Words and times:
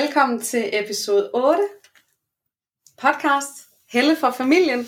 velkommen 0.00 0.40
til 0.40 0.70
episode 0.72 1.30
8, 1.34 1.68
podcast 3.02 3.52
Helle 3.92 4.16
for 4.16 4.30
familien. 4.30 4.86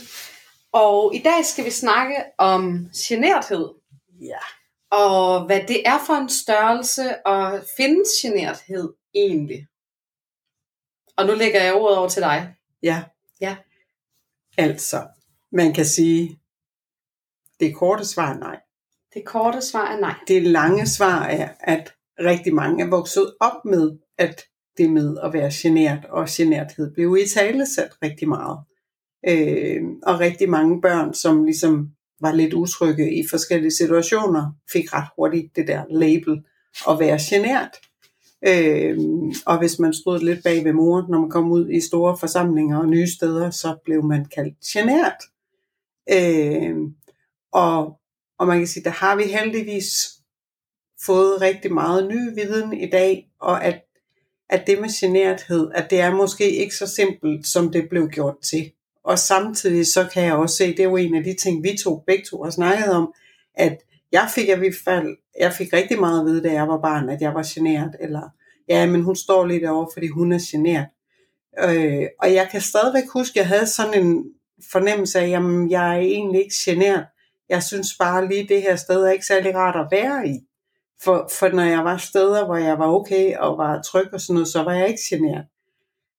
Og 0.73 1.15
i 1.15 1.19
dag 1.19 1.45
skal 1.45 1.65
vi 1.65 1.71
snakke 1.71 2.25
om 2.39 2.91
generthed. 2.97 3.69
Ja. 4.21 4.39
Og 4.91 5.47
hvad 5.47 5.61
det 5.69 5.89
er 5.89 5.99
for 6.07 6.15
en 6.15 6.29
størrelse, 6.29 7.27
og 7.27 7.61
findes 7.77 8.09
generthed 8.23 8.95
egentlig? 9.15 9.67
Og 11.17 11.27
nu 11.27 11.35
lægger 11.35 11.63
jeg 11.63 11.75
ordet 11.75 11.99
over 11.99 12.09
til 12.09 12.23
dig. 12.23 12.55
Ja. 12.83 13.03
Ja. 13.41 13.57
Altså, 14.59 15.07
man 15.53 15.75
kan 15.75 15.87
sige, 15.87 16.41
det 17.61 17.77
korte 17.77 18.05
svar 18.05 18.35
er 18.35 18.39
nej. 18.39 18.61
Det 19.15 19.27
korte 19.27 19.63
svar 19.63 19.87
er 19.87 20.01
nej. 20.01 20.15
Det 20.29 20.43
lange 20.43 20.87
svar 20.87 21.23
er, 21.25 21.49
at 21.61 21.95
rigtig 22.19 22.55
mange 22.55 22.85
er 22.85 22.91
vokset 22.91 23.37
op 23.41 23.65
med, 23.65 23.99
at 24.19 24.45
det 24.79 24.91
med 24.91 25.17
at 25.23 25.33
være 25.33 25.51
genert 25.55 26.05
og 26.05 26.27
generthed 26.31 26.95
blev 26.95 27.17
i 27.25 27.29
tale 27.29 27.67
sat 27.67 27.91
rigtig 28.03 28.29
meget. 28.29 28.59
Øh, 29.29 29.83
og 30.03 30.21
rigtig 30.21 30.51
mange 30.51 30.81
børn, 30.81 31.15
som 31.15 31.45
ligesom 31.45 31.91
var 32.21 32.33
lidt 32.33 32.55
utrygge 32.55 33.15
i 33.15 33.29
forskellige 33.31 33.71
situationer, 33.71 34.53
fik 34.73 34.95
ret 34.95 35.09
hurtigt 35.17 35.57
det 35.57 35.69
der 35.69 35.85
label 35.91 36.45
at 36.89 36.99
være 36.99 37.19
genert. 37.31 37.77
Øh, 38.47 38.99
og 39.47 39.59
hvis 39.59 39.79
man 39.79 39.95
stod 39.95 40.21
lidt 40.21 40.43
bag 40.45 40.65
ved 40.65 40.73
moren, 40.73 41.11
når 41.11 41.21
man 41.21 41.31
kom 41.31 41.53
ud 41.53 41.71
i 41.71 41.81
store 41.81 42.17
forsamlinger 42.19 42.79
og 42.79 42.89
nye 42.89 43.07
steder, 43.07 43.51
så 43.51 43.77
blev 43.85 44.05
man 44.05 44.25
kaldt 44.25 44.61
genert. 44.61 45.23
Øh, 46.13 46.77
og, 47.53 48.01
og 48.39 48.47
man 48.47 48.59
kan 48.59 48.67
sige, 48.67 48.85
der 48.85 48.91
har 48.91 49.17
vi 49.17 49.23
heldigvis 49.23 50.19
fået 51.07 51.41
rigtig 51.41 51.73
meget 51.73 52.09
ny 52.09 52.35
viden 52.35 52.73
i 52.73 52.91
dag, 52.91 53.31
og 53.41 53.65
at, 53.65 53.83
at 54.51 54.67
det 54.67 54.81
med 54.81 55.01
generthed, 55.01 55.71
at 55.75 55.91
det 55.91 56.01
er 56.01 56.15
måske 56.15 56.51
ikke 56.51 56.75
så 56.75 56.87
simpelt, 56.87 57.47
som 57.47 57.73
det 57.73 57.89
blev 57.89 58.09
gjort 58.09 58.37
til. 58.43 58.73
Og 59.05 59.19
samtidig 59.19 59.87
så 59.87 60.09
kan 60.13 60.25
jeg 60.25 60.35
også 60.35 60.57
se, 60.57 60.67
det 60.67 60.81
er 60.81 60.85
jo 60.85 60.97
en 60.97 61.15
af 61.15 61.25
de 61.25 61.37
ting, 61.43 61.65
vi 61.65 61.77
to 61.85 62.03
begge 62.07 62.25
to 62.31 62.43
har 62.43 62.51
snakket 62.51 62.91
om, 62.91 63.13
at 63.55 63.77
jeg 64.13 64.29
fik 64.35 64.49
i 64.49 64.55
hvert 64.55 64.75
fald, 64.85 65.17
jeg 65.41 65.53
fik 65.53 65.73
rigtig 65.73 66.01
meget 66.01 66.21
at 66.21 66.27
vide, 66.27 66.43
da 66.43 66.53
jeg 66.53 66.69
var 66.69 66.81
barn, 66.81 67.09
at 67.09 67.21
jeg 67.21 67.35
var 67.35 67.47
genert, 67.55 67.97
eller 68.01 68.29
ja, 68.69 68.87
men 68.87 69.03
hun 69.03 69.17
står 69.17 69.47
lidt 69.47 69.65
over, 69.65 69.87
fordi 69.93 70.09
hun 70.09 70.33
er 70.33 70.49
genert. 70.51 70.87
Øh, 71.59 72.07
og 72.21 72.35
jeg 72.35 72.49
kan 72.51 72.61
stadigvæk 72.61 73.09
huske, 73.13 73.33
at 73.33 73.37
jeg 73.37 73.49
havde 73.49 73.67
sådan 73.67 74.05
en 74.05 74.25
fornemmelse 74.73 75.19
af, 75.19 75.29
jamen 75.29 75.71
jeg 75.71 75.97
er 75.97 76.01
egentlig 76.01 76.41
ikke 76.41 76.55
genert. 76.59 77.05
Jeg 77.49 77.63
synes 77.63 77.97
bare 77.99 78.29
lige, 78.29 78.49
det 78.49 78.63
her 78.63 78.77
sted 78.77 79.03
er 79.03 79.11
ikke 79.11 79.27
særlig 79.27 79.55
rart 79.55 79.77
at 79.77 79.89
være 79.91 80.29
i. 80.29 80.48
For, 81.05 81.31
for 81.39 81.49
når 81.49 81.63
jeg 81.63 81.85
var 81.85 81.97
steder, 81.97 82.47
hvor 82.47 82.57
jeg 82.57 82.79
var 82.79 82.87
okay 82.87 83.37
og 83.37 83.59
var 83.59 83.83
tryg 83.83 84.09
og 84.13 84.21
sådan 84.21 84.35
noget, 84.35 84.49
så 84.49 84.63
var 84.63 84.73
jeg 84.73 84.89
ikke 84.89 85.03
genert. 85.11 85.45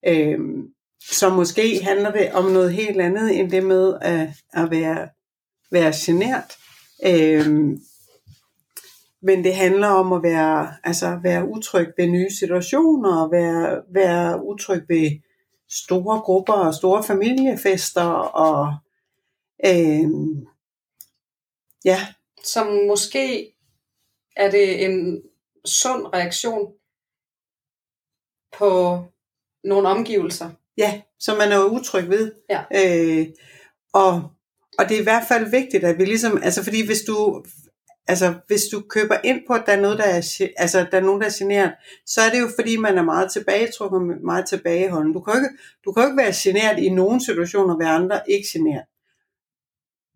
Øhm, 0.07 0.67
så 1.11 1.29
måske 1.29 1.83
handler 1.83 2.11
det 2.11 2.31
om 2.33 2.45
noget 2.45 2.73
helt 2.73 3.01
andet, 3.01 3.39
end 3.39 3.51
det 3.51 3.63
med 3.63 3.97
at, 4.01 4.29
at 4.53 4.71
være, 4.71 5.09
være 5.71 5.93
genert. 6.05 6.57
Øhm, 7.05 7.79
men 9.21 9.43
det 9.43 9.55
handler 9.55 9.87
om 9.87 10.13
at 10.13 10.23
være, 10.23 10.73
altså 10.83 11.19
være 11.23 11.47
utryg 11.47 11.87
ved 11.97 12.07
nye 12.07 12.29
situationer, 12.39 13.23
og 13.23 13.31
være, 13.31 13.81
være 13.93 14.45
utryg 14.45 14.83
ved 14.87 15.19
store 15.69 16.19
grupper 16.19 16.53
og 16.53 16.73
store 16.73 17.03
familiefester, 17.03 18.05
og 18.19 18.73
øhm, 19.65 20.45
ja. 21.85 22.07
Som 22.43 22.67
måske 22.87 23.53
er 24.39 24.51
det 24.51 24.85
en 24.85 25.21
sund 25.65 26.05
reaktion 26.13 26.73
på 28.57 29.03
nogle 29.63 29.87
omgivelser. 29.87 30.49
Ja, 30.77 31.01
som 31.19 31.37
man 31.37 31.51
er 31.51 31.65
utryg 31.65 32.09
ved. 32.09 32.31
Ja. 32.49 32.63
Øh, 32.75 33.27
og, 33.93 34.13
og 34.77 34.89
det 34.89 34.95
er 34.95 35.01
i 35.01 35.03
hvert 35.03 35.27
fald 35.27 35.49
vigtigt, 35.49 35.83
at 35.83 35.97
vi 35.97 36.05
ligesom, 36.05 36.43
altså 36.43 36.63
fordi 36.63 36.85
hvis 36.85 37.01
du, 37.01 37.43
altså 38.07 38.33
hvis 38.47 38.61
du 38.71 38.81
køber 38.89 39.17
ind 39.23 39.41
på, 39.47 39.53
at 39.53 39.63
der 39.65 39.73
er, 39.73 39.81
noget, 39.81 39.97
der 39.97 40.03
er, 40.03 40.47
altså, 40.57 40.87
der 40.91 40.97
er 40.97 41.01
nogen, 41.01 41.21
der 41.21 41.27
er 41.27 41.37
generet, 41.39 41.73
så 42.05 42.21
er 42.21 42.29
det 42.29 42.39
jo 42.39 42.49
fordi, 42.59 42.77
man 42.77 42.97
er 42.97 43.03
meget 43.03 43.31
tilbagetrukket, 43.31 44.21
meget 44.23 44.45
tilbageholdende. 44.47 45.13
Du 45.13 45.21
kan 45.21 45.33
jo 45.33 45.39
ikke, 45.39 45.57
du 45.85 45.91
kan 45.91 46.03
jo 46.03 46.09
ikke 46.09 46.21
være 46.21 46.33
generet 46.35 46.79
i 46.79 46.89
nogle 46.89 47.25
situationer, 47.25 47.77
ved 47.77 47.85
andre 47.85 48.21
ikke 48.27 48.47
generet. 48.53 48.85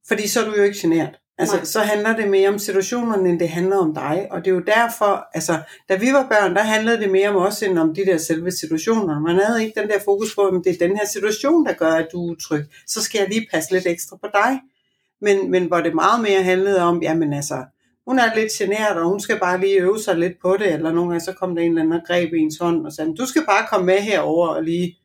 Fordi 0.08 0.28
så 0.28 0.42
er 0.42 0.46
du 0.50 0.56
jo 0.58 0.64
ikke 0.64 0.80
generet. 0.80 1.20
Altså, 1.38 1.56
Nej. 1.56 1.66
så 1.66 1.80
handler 1.80 2.16
det 2.16 2.30
mere 2.30 2.50
om 2.50 2.60
situationerne, 2.60 3.30
end 3.30 3.40
det 3.40 3.50
handler 3.50 3.78
om 3.78 3.94
dig. 3.94 4.28
Og 4.32 4.40
det 4.40 4.52
er 4.52 4.56
jo 4.56 4.62
derfor, 4.62 5.28
altså, 5.34 5.60
da 5.90 5.96
vi 5.96 6.14
var 6.14 6.28
børn, 6.28 6.56
der 6.56 6.62
handlede 6.62 6.98
det 6.98 7.12
mere 7.12 7.30
om 7.30 7.36
os, 7.36 7.64
end 7.64 7.80
om 7.80 7.96
de 7.96 8.06
der 8.06 8.18
selve 8.18 8.52
situationer. 8.52 9.20
Man 9.20 9.36
havde 9.36 9.66
ikke 9.66 9.82
den 9.82 9.90
der 9.90 10.00
fokus 10.06 10.36
på, 10.36 10.42
at 10.42 10.62
det 10.64 10.74
er 10.74 10.88
den 10.88 10.98
her 10.98 11.06
situation, 11.08 11.66
der 11.66 11.74
gør, 11.74 11.92
at 11.92 12.08
du 12.12 12.28
er 12.28 12.32
utryg. 12.32 12.66
Så 12.88 13.04
skal 13.04 13.20
jeg 13.20 13.30
lige 13.30 13.48
passe 13.54 13.72
lidt 13.72 13.88
ekstra 13.88 14.18
på 14.18 14.28
dig. 14.34 14.60
Men, 15.22 15.52
men 15.52 15.66
hvor 15.66 15.82
det 15.82 15.96
meget 15.96 16.22
mere 16.22 16.44
handlede 16.44 16.82
om, 16.82 17.04
jamen 17.04 17.34
altså, 17.34 17.64
hun 18.08 18.20
er 18.20 18.36
lidt 18.36 18.52
generet, 18.52 18.98
og 18.98 19.10
hun 19.10 19.20
skal 19.20 19.40
bare 19.40 19.60
lige 19.60 19.82
øve 19.82 20.00
sig 20.00 20.18
lidt 20.18 20.42
på 20.42 20.58
det, 20.58 20.74
eller 20.74 20.92
nogle 20.92 21.10
gange 21.10 21.26
så 21.26 21.34
kom 21.34 21.56
der 21.56 21.62
en 21.62 21.70
eller 21.70 21.82
anden 21.82 21.94
og 21.94 22.08
greb 22.08 22.34
i 22.34 22.38
ens 22.38 22.58
hånd 22.58 22.86
og 22.86 22.94
sagde, 22.94 23.16
du 23.16 23.26
skal 23.26 23.46
bare 23.46 23.68
komme 23.70 23.86
med 23.86 23.98
herover 23.98 24.48
og 24.48 24.64
lige 24.64 24.98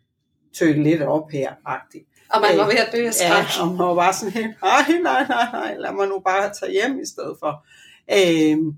tøle 0.58 0.82
lidt 0.82 1.02
op 1.02 1.30
her, 1.30 1.52
agtigt. 1.64 2.07
Og 2.30 2.40
man 2.40 2.58
var 2.58 2.66
ved 2.66 2.74
at 2.74 2.92
dø 2.92 3.06
af 3.06 3.14
skræk. 3.14 3.30
Ja, 3.30 3.62
og 3.62 3.68
man 3.68 3.86
var 3.86 3.94
bare 3.94 4.12
sådan 4.12 4.32
helt, 4.32 4.62
nej, 4.62 5.00
nej, 5.02 5.26
nej, 5.28 5.46
nej, 5.52 5.76
lad 5.76 5.92
mig 5.92 6.08
nu 6.08 6.18
bare 6.18 6.52
tage 6.60 6.72
hjem 6.72 7.00
i 7.00 7.06
stedet 7.06 7.36
for. 7.40 7.64
Øhm, 8.12 8.76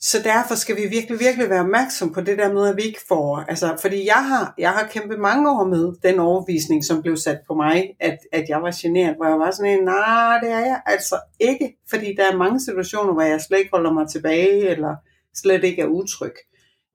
så 0.00 0.18
derfor 0.24 0.54
skal 0.54 0.76
vi 0.76 0.86
virkelig, 0.86 1.20
virkelig 1.20 1.50
være 1.50 1.60
opmærksom 1.60 2.12
på 2.12 2.20
det 2.20 2.38
der 2.38 2.52
med, 2.52 2.68
at 2.68 2.76
vi 2.76 2.82
ikke 2.82 3.00
får, 3.08 3.44
altså, 3.48 3.76
fordi 3.80 4.06
jeg 4.06 4.28
har, 4.28 4.54
jeg 4.58 4.70
har 4.70 4.86
kæmpet 4.86 5.18
mange 5.18 5.50
år 5.50 5.64
med 5.64 5.92
den 6.02 6.18
overvisning, 6.20 6.84
som 6.84 7.02
blev 7.02 7.16
sat 7.16 7.38
på 7.46 7.54
mig, 7.54 7.96
at, 8.00 8.18
at 8.32 8.44
jeg 8.48 8.62
var 8.62 8.74
generet, 8.82 9.16
hvor 9.16 9.26
jeg 9.26 9.38
var 9.38 9.50
sådan 9.50 9.78
en, 9.78 9.84
nej, 9.84 10.38
det 10.42 10.50
er 10.50 10.58
jeg 10.58 10.80
altså 10.86 11.20
ikke, 11.40 11.76
fordi 11.90 12.14
der 12.16 12.32
er 12.32 12.36
mange 12.36 12.60
situationer, 12.60 13.12
hvor 13.12 13.22
jeg 13.22 13.40
slet 13.40 13.58
ikke 13.58 13.70
holder 13.72 13.92
mig 13.92 14.08
tilbage, 14.08 14.68
eller 14.68 14.96
slet 15.34 15.64
ikke 15.64 15.82
er 15.82 15.86
utryg. 15.86 16.34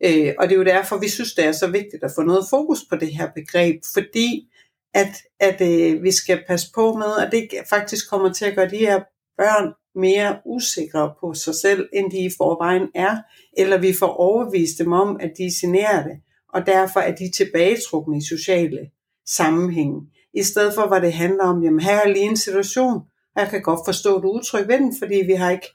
Øh, 0.05 0.33
og 0.39 0.49
det 0.49 0.53
er 0.53 0.57
jo 0.57 0.63
derfor, 0.63 0.97
vi 0.97 1.09
synes, 1.09 1.33
det 1.33 1.45
er 1.45 1.51
så 1.51 1.67
vigtigt 1.67 2.03
at 2.03 2.11
få 2.15 2.21
noget 2.21 2.45
fokus 2.49 2.79
på 2.89 2.95
det 2.95 3.15
her 3.15 3.29
begreb, 3.35 3.81
fordi 3.93 4.49
at, 4.93 5.13
at 5.39 5.61
øh, 5.61 6.03
vi 6.03 6.11
skal 6.11 6.43
passe 6.47 6.67
på 6.75 6.93
med, 6.93 7.25
at 7.25 7.31
det 7.31 7.49
faktisk 7.69 8.09
kommer 8.09 8.33
til 8.33 8.45
at 8.45 8.55
gøre 8.55 8.69
de 8.69 8.77
her 8.77 8.99
børn 9.37 9.73
mere 9.95 10.37
usikre 10.45 11.13
på 11.19 11.33
sig 11.33 11.55
selv, 11.55 11.89
end 11.93 12.11
de 12.11 12.17
i 12.17 12.29
forvejen 12.37 12.87
er, 12.95 13.17
eller 13.57 13.77
vi 13.77 13.93
får 13.93 14.07
overvist 14.07 14.79
dem 14.79 14.91
om, 14.91 15.17
at 15.19 15.31
de 15.37 15.49
generer 15.61 16.03
det, 16.03 16.17
og 16.53 16.65
derfor 16.65 16.99
er 16.99 17.15
de 17.15 17.31
tilbagetrukne 17.31 18.17
i 18.17 18.21
sociale 18.21 18.79
sammenhænge. 19.27 20.01
I 20.33 20.43
stedet 20.43 20.73
for, 20.73 20.87
hvad 20.87 21.01
det 21.01 21.13
handler 21.13 21.43
om, 21.43 21.63
jamen 21.63 21.79
her 21.79 21.95
er 21.95 22.07
lige 22.07 22.25
en 22.25 22.37
situation, 22.37 22.97
og 23.35 23.41
jeg 23.41 23.49
kan 23.49 23.61
godt 23.61 23.79
forstå, 23.85 24.17
det 24.17 24.25
udtryk 24.25 24.59
utryg 24.59 24.67
ved 24.67 24.77
den, 24.77 24.95
fordi 24.99 25.15
vi 25.15 25.33
har 25.33 25.51
ikke, 25.51 25.67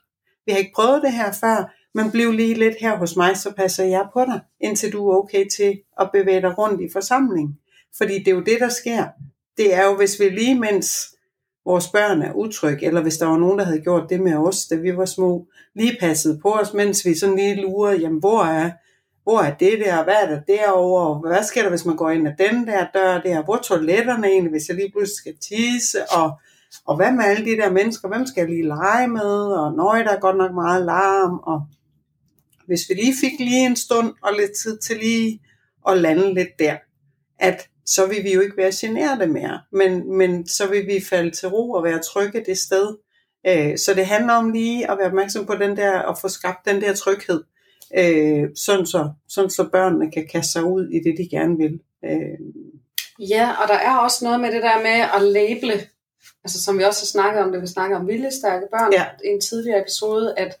vi 0.45 0.51
har 0.51 0.59
ikke 0.59 0.75
prøvet 0.75 1.01
det 1.01 1.13
her 1.13 1.31
før, 1.31 1.73
men 1.95 2.11
bliv 2.11 2.31
lige 2.31 2.53
lidt 2.53 2.75
her 2.81 2.97
hos 2.97 3.15
mig, 3.15 3.37
så 3.37 3.53
passer 3.57 3.83
jeg 3.83 4.07
på 4.13 4.21
dig, 4.25 4.39
indtil 4.61 4.93
du 4.93 5.09
er 5.09 5.17
okay 5.17 5.45
til 5.57 5.79
at 5.99 6.09
bevæge 6.13 6.41
dig 6.41 6.57
rundt 6.57 6.81
i 6.81 6.89
forsamlingen. 6.93 7.57
Fordi 7.97 8.19
det 8.19 8.27
er 8.27 8.35
jo 8.35 8.43
det, 8.43 8.59
der 8.59 8.69
sker. 8.69 9.05
Det 9.57 9.73
er 9.73 9.85
jo, 9.85 9.95
hvis 9.95 10.19
vi 10.19 10.29
lige 10.29 10.59
mens 10.59 11.15
vores 11.65 11.87
børn 11.87 12.21
er 12.21 12.33
utrygge, 12.33 12.85
eller 12.85 13.01
hvis 13.01 13.17
der 13.17 13.25
var 13.25 13.37
nogen, 13.37 13.59
der 13.59 13.65
havde 13.65 13.81
gjort 13.81 14.09
det 14.09 14.19
med 14.19 14.35
os, 14.35 14.65
da 14.65 14.75
vi 14.75 14.97
var 14.97 15.05
små, 15.05 15.47
lige 15.75 15.97
passede 15.99 16.39
på 16.41 16.51
os, 16.51 16.73
mens 16.73 17.05
vi 17.05 17.17
sådan 17.17 17.35
lige 17.35 17.61
lurede, 17.61 17.97
jamen 17.97 18.19
hvor 18.19 18.43
er, 18.43 18.71
hvor 19.23 19.39
er 19.39 19.53
det 19.53 19.79
der, 19.85 20.03
hvad 20.03 20.15
er 20.23 20.29
der 20.29 20.41
derovre, 20.47 21.29
hvad 21.29 21.43
sker 21.43 21.61
der, 21.61 21.69
hvis 21.69 21.85
man 21.85 21.95
går 21.95 22.09
ind 22.09 22.27
ad 22.27 22.33
den 22.37 22.67
der 22.67 22.85
dør 22.93 23.21
der, 23.21 23.43
hvor 23.43 23.55
er 23.55 23.61
toiletterne 23.61 24.27
egentlig, 24.27 24.51
hvis 24.51 24.67
jeg 24.67 24.77
lige 24.77 24.91
pludselig 24.91 25.17
skal 25.17 25.35
tisse, 25.37 25.97
og, 26.11 26.31
og 26.85 26.95
hvad 26.95 27.11
med 27.11 27.25
alle 27.25 27.45
de 27.45 27.57
der 27.57 27.71
mennesker, 27.71 28.07
hvem 28.07 28.25
skal 28.25 28.41
jeg 28.41 28.49
lige 28.49 28.67
lege 28.67 29.07
med, 29.07 29.35
og 29.61 29.73
nøj, 29.73 30.03
der 30.03 30.11
er 30.11 30.19
godt 30.19 30.37
nok 30.37 30.53
meget 30.53 30.85
larm, 30.85 31.39
og 31.43 31.61
hvis 32.67 32.89
vi 32.89 32.93
lige 32.93 33.15
fik 33.21 33.39
lige 33.39 33.65
en 33.65 33.75
stund 33.75 34.13
og 34.23 34.33
lidt 34.33 34.51
tid 34.63 34.77
til 34.77 34.97
lige 34.97 35.41
at 35.87 35.97
lande 35.97 36.33
lidt 36.33 36.59
der, 36.59 36.77
at 37.39 37.67
så 37.85 38.07
vil 38.07 38.23
vi 38.23 38.33
jo 38.33 38.41
ikke 38.41 38.57
være 38.57 38.71
generede 38.81 39.27
mere, 39.27 39.61
men, 39.71 40.17
men 40.17 40.47
så 40.47 40.67
vil 40.67 40.87
vi 40.87 41.05
falde 41.09 41.31
til 41.31 41.49
ro 41.49 41.71
og 41.71 41.83
være 41.83 41.99
trygge 41.99 42.43
det 42.45 42.57
sted. 42.57 42.97
Øh, 43.47 43.77
så 43.77 43.93
det 43.93 44.05
handler 44.05 44.33
om 44.33 44.51
lige 44.51 44.91
at 44.91 44.97
være 44.97 45.07
opmærksom 45.07 45.45
på 45.45 45.55
den 45.55 45.77
der, 45.77 45.99
og 45.99 46.17
få 46.17 46.27
skabt 46.27 46.65
den 46.65 46.81
der 46.81 46.93
tryghed, 46.93 47.43
øh, 47.97 48.49
sådan, 48.55 48.85
så, 48.85 49.09
sådan 49.29 49.49
så 49.49 49.69
børnene 49.71 50.11
kan 50.11 50.27
kaste 50.31 50.51
sig 50.51 50.63
ud 50.63 50.89
i 50.89 50.97
det, 50.97 51.15
de 51.17 51.29
gerne 51.29 51.57
vil. 51.57 51.79
Øh. 52.05 52.39
Ja, 53.19 53.51
og 53.61 53.67
der 53.67 53.75
er 53.75 53.97
også 53.97 54.25
noget 54.25 54.39
med 54.39 54.51
det 54.51 54.63
der 54.63 54.77
med 54.77 55.07
at 55.15 55.21
label, 55.21 55.87
altså 56.43 56.63
som 56.63 56.77
vi 56.77 56.83
også 56.83 57.01
har 57.01 57.05
snakket 57.05 57.43
om, 57.43 57.51
det 57.51 57.61
vi 57.61 57.67
snakker 57.67 57.97
om 57.97 58.07
viljestærke 58.07 58.67
børn 58.71 58.93
ja. 58.93 59.05
i 59.25 59.27
en 59.27 59.41
tidligere 59.41 59.81
episode, 59.81 60.33
at 60.37 60.57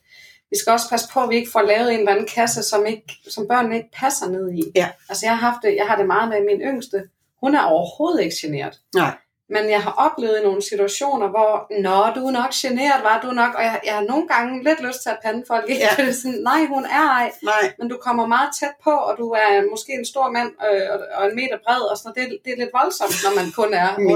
vi 0.55 0.59
skal 0.59 0.71
også 0.71 0.89
passe 0.89 1.07
på, 1.13 1.19
at 1.23 1.29
vi 1.29 1.35
ikke 1.35 1.51
får 1.51 1.61
lavet 1.61 1.93
en 1.93 1.99
eller 1.99 2.11
anden 2.11 2.27
kasse, 2.27 2.63
som, 2.63 2.85
ikke, 2.85 3.13
som 3.29 3.47
børnene 3.47 3.75
ikke 3.75 3.91
passer 3.93 4.27
ned 4.29 4.51
i. 4.53 4.63
Ja. 4.75 4.89
Altså 5.09 5.25
jeg 5.25 5.37
har, 5.37 5.51
haft 5.51 5.63
det, 5.63 5.75
jeg 5.75 5.87
har 5.87 5.95
det 5.95 6.07
meget 6.07 6.29
med 6.29 6.39
min 6.49 6.61
yngste. 6.61 7.03
Hun 7.43 7.55
er 7.55 7.63
overhovedet 7.63 8.23
ikke 8.23 8.35
generet. 8.41 8.79
Nej. 8.95 9.13
Men 9.49 9.69
jeg 9.69 9.81
har 9.83 9.93
oplevet 10.05 10.39
nogle 10.43 10.61
situationer, 10.61 11.27
hvor, 11.27 11.51
nå, 11.85 11.97
du 12.15 12.27
er 12.27 12.31
nok 12.31 12.51
generet, 12.63 13.03
var 13.03 13.21
du 13.23 13.31
nok, 13.31 13.53
og 13.55 13.63
jeg, 13.63 13.79
jeg 13.85 13.93
har 13.93 14.01
nogle 14.01 14.27
gange 14.27 14.63
lidt 14.63 14.81
lyst 14.87 15.01
til 15.03 15.09
at 15.09 15.19
pande 15.23 15.43
folk, 15.47 15.69
ikke? 15.69 15.81
Ja. 15.97 16.11
sådan, 16.21 16.39
nej, 16.51 16.65
hun 16.65 16.85
er 16.85 17.05
ej, 17.19 17.31
nej. 17.43 17.73
men 17.79 17.87
du 17.89 17.97
kommer 18.05 18.25
meget 18.27 18.49
tæt 18.59 18.75
på, 18.83 18.91
og 19.07 19.17
du 19.17 19.29
er 19.29 19.69
måske 19.71 19.91
en 19.93 20.05
stor 20.05 20.31
mand, 20.31 20.51
øh, 20.67 20.87
og 21.17 21.23
en 21.29 21.35
meter 21.35 21.57
bred, 21.65 21.81
og 21.91 21.97
sådan 21.97 22.13
det, 22.17 22.37
det 22.45 22.53
er 22.53 22.57
lidt 22.57 22.73
voldsomt, 22.79 23.17
når 23.25 23.33
man 23.39 23.47
kun 23.59 23.73
er 23.73 23.89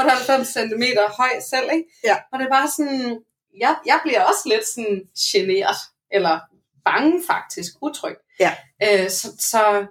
98 0.00 0.48
cm 0.56 0.84
høj 1.18 1.32
selv, 1.50 1.68
ikke? 1.76 1.88
Ja. 2.04 2.16
Og 2.32 2.38
det 2.38 2.44
er 2.46 2.50
bare 2.58 2.68
sådan, 2.76 3.18
jeg, 3.60 3.76
jeg 3.86 4.00
bliver 4.02 4.24
også 4.24 4.42
lidt 4.46 4.66
sådan 4.66 5.02
generet, 5.18 5.76
eller 6.12 6.40
bange 6.84 7.22
faktisk, 7.26 7.72
utryg. 7.82 8.16
Ja. 8.40 8.54
Øh, 8.82 9.10
så, 9.10 9.28
så 9.38 9.86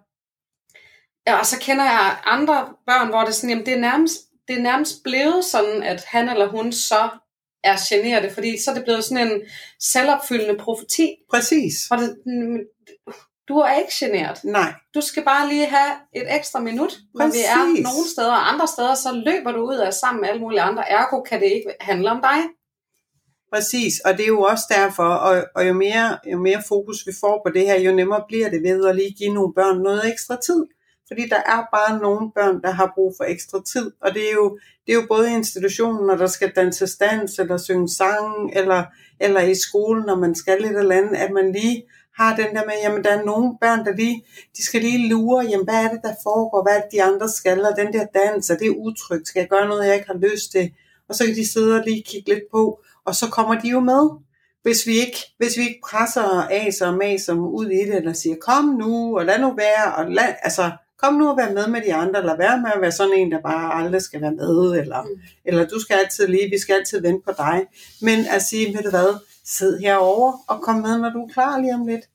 Ja, 1.28 1.40
og 1.40 1.46
så 1.46 1.60
kender 1.60 1.84
jeg 1.84 2.18
andre 2.26 2.68
børn, 2.86 3.10
hvor 3.10 3.20
det 3.20 3.28
er 3.28 3.32
sådan, 3.32 3.50
jamen 3.50 3.66
det 3.66 3.74
er 3.74 3.80
nærmest, 3.80 4.18
det 4.48 4.58
er 4.58 4.62
nærmest 4.62 5.04
blevet 5.04 5.46
sådan, 5.46 5.84
at 5.84 6.04
han 6.06 6.30
eller 6.30 6.48
hun 6.48 6.72
så 6.72 7.10
er 7.64 7.78
generet, 7.90 8.32
fordi 8.32 8.64
så 8.64 8.72
er 8.72 8.76
det 8.76 8.84
blevet 8.84 9.04
sådan 9.04 9.28
en 9.28 9.42
selvopfyldende 9.80 10.60
profeti. 10.60 11.16
Præcis. 11.32 11.74
Og 11.92 11.98
det, 11.98 12.18
du 13.48 13.58
er 13.58 13.74
ikke 13.78 13.94
generet. 14.00 14.44
Nej. 14.44 14.74
Du 14.96 15.02
skal 15.02 15.24
bare 15.24 15.50
lige 15.50 15.66
have 15.66 15.92
et 16.16 16.36
ekstra 16.36 16.60
minut, 16.60 16.94
når 17.16 17.26
Præcis. 17.26 17.42
vi 17.42 17.46
er 17.46 17.84
nogle 17.84 18.10
steder, 18.14 18.32
og 18.32 18.54
andre 18.54 18.68
steder, 18.68 18.96
så 18.96 19.12
løber 19.12 19.52
du 19.52 19.62
ud 19.70 19.76
af 19.76 19.94
sammen 19.94 20.22
med 20.22 20.30
alle 20.30 20.42
mulige 20.42 20.62
andre. 20.62 20.90
Ergo 20.90 21.22
kan 21.22 21.40
det 21.40 21.48
ikke 21.48 21.74
handle 21.82 22.12
om 22.12 22.22
dig. 22.22 22.40
Præcis, 23.54 24.00
og 24.00 24.18
det 24.18 24.24
er 24.24 24.28
jo 24.28 24.42
også 24.42 24.64
derfor, 24.70 25.04
og, 25.04 25.44
og 25.56 25.68
jo, 25.68 25.74
mere, 25.74 26.18
jo 26.32 26.38
mere 26.40 26.64
fokus 26.68 27.08
vi 27.08 27.12
får 27.22 27.42
på 27.46 27.54
det 27.54 27.66
her, 27.66 27.80
jo 27.80 27.92
nemmere 27.92 28.24
bliver 28.28 28.50
det 28.50 28.64
ved 28.64 28.86
at 28.86 28.96
lige 28.96 29.16
give 29.18 29.34
nogle 29.34 29.54
børn 29.54 29.78
noget 29.78 30.08
ekstra 30.12 30.38
tid. 30.46 30.66
Fordi 31.08 31.30
der 31.30 31.42
er 31.54 31.62
bare 31.78 32.00
nogle 32.00 32.32
børn, 32.36 32.62
der 32.62 32.72
har 32.72 32.92
brug 32.96 33.14
for 33.18 33.24
ekstra 33.24 33.60
tid. 33.74 33.92
Og 34.02 34.14
det 34.14 34.30
er 34.30 34.34
jo, 34.34 34.60
det 34.86 34.92
er 34.92 34.96
jo 35.02 35.06
både 35.10 35.32
i 35.32 35.34
institutionen, 35.34 36.08
når 36.08 36.16
der 36.16 36.28
skal 36.28 36.52
danse 36.56 36.98
dans, 36.98 37.40
eller 37.40 37.58
synge 37.58 37.90
sang, 37.90 38.52
eller, 38.54 38.84
eller 39.20 39.42
i 39.42 39.56
skolen, 39.56 40.04
når 40.06 40.16
man 40.16 40.36
skal 40.36 40.62
lidt 40.62 40.78
eller 40.78 40.96
andet, 40.96 41.16
at 41.16 41.32
man 41.32 41.52
lige 41.52 41.84
har 42.20 42.36
den 42.36 42.56
der 42.56 42.66
med, 42.66 42.74
jamen 42.84 43.04
der 43.04 43.10
er 43.10 43.24
nogle 43.24 43.58
børn, 43.62 43.86
der 43.86 43.96
lige, 43.96 44.26
de 44.58 44.64
skal 44.64 44.82
lige 44.82 45.10
lure, 45.10 45.46
jamen 45.46 45.66
hvad 45.66 45.84
er 45.86 45.90
det, 45.94 46.00
der 46.04 46.16
foregår, 46.24 46.64
hvad 46.64 46.76
er 46.78 46.82
det, 46.82 46.92
de 46.92 47.04
andre 47.04 47.30
skal, 47.30 47.66
og 47.66 47.74
den 47.78 47.94
der 47.94 48.06
dans, 48.06 48.50
er 48.50 48.58
det 48.58 48.70
utrygt, 48.70 49.28
skal 49.28 49.40
jeg 49.40 49.50
gøre 49.50 49.68
noget, 49.68 49.88
jeg 49.88 49.96
ikke 49.96 50.08
har 50.08 50.22
lyst 50.30 50.52
til? 50.52 50.72
Og 51.10 51.16
så 51.16 51.26
kan 51.26 51.36
de 51.36 51.52
sidde 51.54 51.76
og 51.80 51.84
lige 51.88 52.04
kigge 52.04 52.34
lidt 52.34 52.44
på, 52.52 52.84
og 53.06 53.16
så 53.16 53.30
kommer 53.30 53.60
de 53.60 53.70
jo 53.70 53.80
med. 53.80 54.10
Hvis 54.64 54.88
vi 54.88 54.92
ikke, 54.92 55.18
hvis 55.38 55.58
vi 55.58 55.62
ikke 55.62 55.82
presser 55.90 56.48
aser 56.52 56.88
og 56.88 56.98
maser 56.98 57.34
ud 57.34 57.66
i 57.66 57.86
det, 57.86 57.96
eller 57.96 58.14
siger, 58.14 58.36
kom 58.36 58.66
nu, 58.66 59.18
og 59.18 59.26
lad 59.26 59.40
nu 59.40 59.54
være, 59.54 59.96
og 59.96 60.12
lad, 60.12 60.34
altså, 60.44 60.72
kom 61.00 61.14
nu 61.14 61.30
og 61.30 61.38
vær 61.38 61.54
med 61.54 61.68
med 61.68 61.82
de 61.82 61.94
andre, 61.94 62.20
eller 62.20 62.38
vær 62.38 62.56
med 62.62 62.72
at 62.76 62.82
være 62.82 62.92
sådan 62.92 63.14
en, 63.14 63.32
der 63.32 63.42
bare 63.42 63.84
aldrig 63.84 64.02
skal 64.02 64.22
være 64.22 64.36
med, 64.36 64.80
eller, 64.82 65.02
mm. 65.02 65.22
eller 65.46 65.68
du 65.68 65.80
skal 65.80 65.96
altid 65.96 66.28
lige, 66.28 66.50
vi 66.50 66.60
skal 66.60 66.74
altid 66.74 67.02
vente 67.02 67.26
på 67.26 67.32
dig. 67.38 67.66
Men 68.02 68.20
at 68.36 68.42
sige, 68.42 68.74
ved 68.76 68.84
du 68.84 68.90
hvad, 68.90 69.20
sid 69.46 69.78
herover 69.78 70.34
og 70.48 70.62
kom 70.62 70.76
med, 70.76 70.98
når 70.98 71.10
du 71.10 71.24
er 71.24 71.34
klar 71.34 71.60
lige 71.60 71.74
om 71.74 71.88
lidt. 71.88 72.06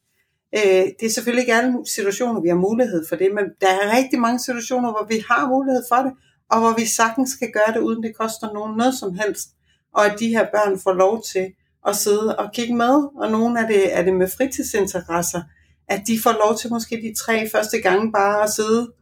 Øh, 0.56 0.84
det 1.00 1.06
er 1.06 1.10
selvfølgelig 1.10 1.42
ikke 1.42 1.54
alle 1.54 1.86
situationer, 1.86 2.40
vi 2.40 2.48
har 2.48 2.56
mulighed 2.56 3.04
for 3.08 3.16
det, 3.16 3.34
men 3.34 3.44
der 3.60 3.68
er 3.68 3.96
rigtig 3.96 4.20
mange 4.20 4.40
situationer, 4.40 4.90
hvor 4.90 5.06
vi 5.08 5.24
har 5.30 5.48
mulighed 5.48 5.82
for 5.90 5.96
det, 5.96 6.12
og 6.50 6.60
hvor 6.60 6.74
vi 6.78 6.86
sagtens 6.86 7.30
skal 7.30 7.50
gøre 7.52 7.74
det, 7.74 7.80
uden 7.80 8.02
det 8.02 8.16
koster 8.16 8.52
nogen 8.52 8.76
noget 8.76 8.94
som 8.94 9.14
helst. 9.14 9.48
Og 9.96 10.06
at 10.06 10.18
de 10.18 10.28
her 10.28 10.46
børn 10.54 10.78
får 10.78 10.92
lov 10.92 11.22
til 11.22 11.46
at 11.86 11.96
sidde 11.96 12.36
og 12.36 12.52
kigge 12.52 12.76
med, 12.76 12.94
og 13.16 13.30
nogle 13.30 13.60
af 13.60 13.66
det 13.66 13.96
er 13.96 14.02
det 14.02 14.14
med 14.14 14.28
fritidsinteresser, 14.36 15.42
at 15.88 16.02
de 16.06 16.18
får 16.22 16.32
lov 16.32 16.58
til 16.58 16.72
måske 16.72 16.96
de 16.96 17.14
tre 17.24 17.48
første 17.50 17.78
gange 17.78 18.12
bare 18.12 18.42
at 18.42 18.50
sidde, 18.50 18.92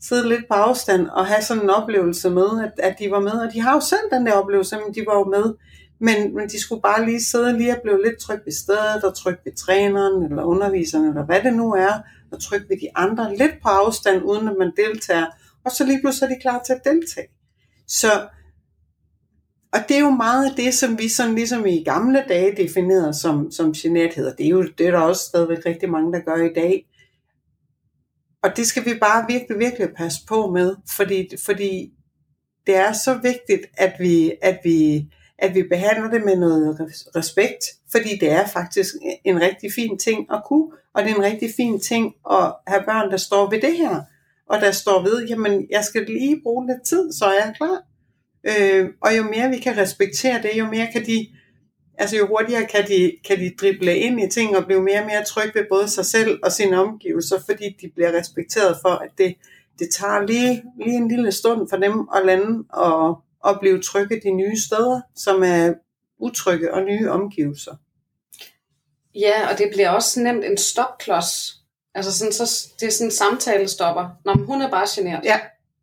sidde 0.00 0.28
lidt 0.28 0.48
på 0.48 0.54
afstand 0.54 1.08
og 1.08 1.26
have 1.26 1.42
sådan 1.42 1.62
en 1.62 1.70
oplevelse 1.70 2.30
med, 2.30 2.48
at, 2.64 2.72
at 2.78 2.96
de 2.98 3.10
var 3.10 3.20
med. 3.20 3.32
Og 3.32 3.52
de 3.52 3.60
har 3.60 3.74
jo 3.74 3.80
selv 3.80 4.06
den 4.12 4.26
der 4.26 4.32
oplevelse, 4.32 4.76
men 4.76 4.94
de 4.94 5.04
var 5.06 5.14
jo 5.18 5.24
med. 5.24 5.54
Men, 5.98 6.34
men 6.34 6.48
de 6.48 6.60
skulle 6.60 6.82
bare 6.82 7.04
lige 7.04 7.24
sidde 7.24 7.58
lige 7.58 7.76
og 7.76 7.82
blive 7.82 8.04
lidt 8.04 8.18
trygt 8.18 8.42
ved 8.44 8.52
stedet, 8.52 9.04
og 9.04 9.16
trygt 9.16 9.40
ved 9.44 9.52
træneren, 9.52 10.22
eller 10.22 10.42
underviseren, 10.42 11.08
eller 11.08 11.24
hvad 11.24 11.42
det 11.42 11.52
nu 11.52 11.72
er, 11.72 11.94
og 12.32 12.42
trygt 12.42 12.68
ved 12.68 12.76
de 12.80 12.88
andre, 12.94 13.36
lidt 13.36 13.54
på 13.62 13.68
afstand, 13.68 14.22
uden 14.24 14.48
at 14.48 14.54
man 14.58 14.72
deltager. 14.76 15.26
Og 15.64 15.70
så 15.70 15.84
lige 15.84 16.00
pludselig 16.00 16.30
er 16.30 16.34
de 16.34 16.40
klar 16.40 16.62
til 16.66 16.72
at 16.72 16.84
deltage. 16.84 17.28
Så 17.88 18.28
og 19.72 19.78
det 19.88 19.96
er 19.96 20.00
jo 20.00 20.10
meget 20.10 20.50
af 20.50 20.56
det, 20.56 20.74
som 20.74 20.98
vi 20.98 21.08
sådan 21.08 21.34
ligesom 21.34 21.66
i 21.66 21.84
gamle 21.84 22.24
dage 22.28 22.56
definerede 22.56 23.14
som, 23.14 23.50
som 23.50 23.72
genethed. 23.72 24.36
Det 24.36 24.46
er 24.46 24.50
jo 24.50 24.62
det 24.78 24.86
er 24.86 24.90
der 24.90 24.98
også 24.98 25.22
stadigvæk 25.22 25.66
rigtig 25.66 25.90
mange, 25.90 26.12
der 26.12 26.20
gør 26.20 26.36
i 26.36 26.52
dag. 26.54 26.86
Og 28.42 28.56
det 28.56 28.66
skal 28.66 28.84
vi 28.84 28.98
bare 29.00 29.26
virkelig, 29.28 29.58
virkelig 29.58 29.88
passe 29.96 30.20
på 30.28 30.50
med, 30.50 30.76
fordi, 30.96 31.28
fordi 31.44 31.92
det 32.66 32.76
er 32.76 32.92
så 32.92 33.14
vigtigt, 33.14 33.66
at 33.78 33.92
vi, 33.98 34.32
at, 34.42 34.58
vi, 34.64 35.06
at 35.38 35.54
vi 35.54 35.62
behandler 35.62 36.10
det 36.10 36.24
med 36.24 36.36
noget 36.36 36.90
respekt, 37.16 37.64
fordi 37.90 38.18
det 38.20 38.30
er 38.30 38.46
faktisk 38.46 38.94
en 39.24 39.40
rigtig 39.40 39.72
fin 39.72 39.98
ting 39.98 40.32
at 40.32 40.42
kunne, 40.46 40.70
og 40.94 41.02
det 41.02 41.10
er 41.10 41.14
en 41.14 41.22
rigtig 41.22 41.50
fin 41.56 41.80
ting 41.80 42.14
at 42.30 42.54
have 42.66 42.82
børn, 42.86 43.10
der 43.10 43.16
står 43.16 43.50
ved 43.50 43.60
det 43.60 43.76
her, 43.76 44.00
og 44.46 44.60
der 44.60 44.70
står 44.70 45.02
ved, 45.02 45.26
jamen 45.26 45.66
jeg 45.70 45.84
skal 45.84 46.06
lige 46.06 46.40
bruge 46.42 46.66
lidt 46.66 46.82
tid, 46.86 47.12
så 47.12 47.24
er 47.24 47.32
jeg 47.32 47.54
klar. 47.56 47.91
Øh, 48.44 48.88
og 49.00 49.16
jo 49.16 49.22
mere 49.22 49.50
vi 49.50 49.58
kan 49.58 49.76
respektere 49.76 50.42
det, 50.42 50.50
jo 50.58 50.66
mere 50.66 50.88
kan 50.92 51.06
de, 51.06 51.28
altså 51.98 52.16
jo 52.16 52.26
hurtigere 52.26 52.66
kan 52.66 52.88
de, 52.88 53.12
kan 53.26 53.38
de 53.38 53.54
drible 53.60 53.96
ind 53.96 54.20
i 54.20 54.30
ting 54.30 54.56
og 54.56 54.64
blive 54.66 54.82
mere 54.82 55.00
og 55.00 55.06
mere 55.06 55.24
trygge 55.24 55.60
ved 55.60 55.66
både 55.70 55.88
sig 55.88 56.06
selv 56.06 56.40
og 56.42 56.52
sine 56.52 56.80
omgivelser, 56.80 57.40
fordi 57.46 57.76
de 57.80 57.90
bliver 57.94 58.12
respekteret 58.12 58.76
for, 58.82 58.88
at 58.88 59.10
det, 59.18 59.34
det 59.78 59.88
tager 59.90 60.26
lige, 60.26 60.62
lige 60.84 60.96
en 60.96 61.08
lille 61.08 61.32
stund 61.32 61.68
for 61.70 61.76
dem 61.76 62.08
at 62.14 62.26
lande 62.26 62.64
og, 62.68 63.22
og 63.40 63.60
blive 63.60 63.82
trygge 63.82 64.20
de 64.24 64.30
nye 64.30 64.60
steder, 64.60 65.00
som 65.16 65.42
er 65.42 65.74
utrygge 66.18 66.74
og 66.74 66.82
nye 66.82 67.10
omgivelser. 67.10 67.74
Ja, 69.14 69.52
og 69.52 69.58
det 69.58 69.70
bliver 69.72 69.90
også 69.90 70.20
nemt 70.20 70.44
en 70.44 70.56
stopklods. 70.56 71.62
Altså 71.94 72.18
sådan, 72.18 72.32
så 72.32 72.68
det 72.80 72.86
er 72.86 72.90
sådan 72.90 73.06
en 73.06 73.10
samtale 73.10 73.68
stopper. 73.68 74.08
Når 74.24 74.34
hun 74.46 74.62
er 74.62 74.70
bare 74.70 74.86
generet. 74.94 75.24
Ja. 75.24 75.40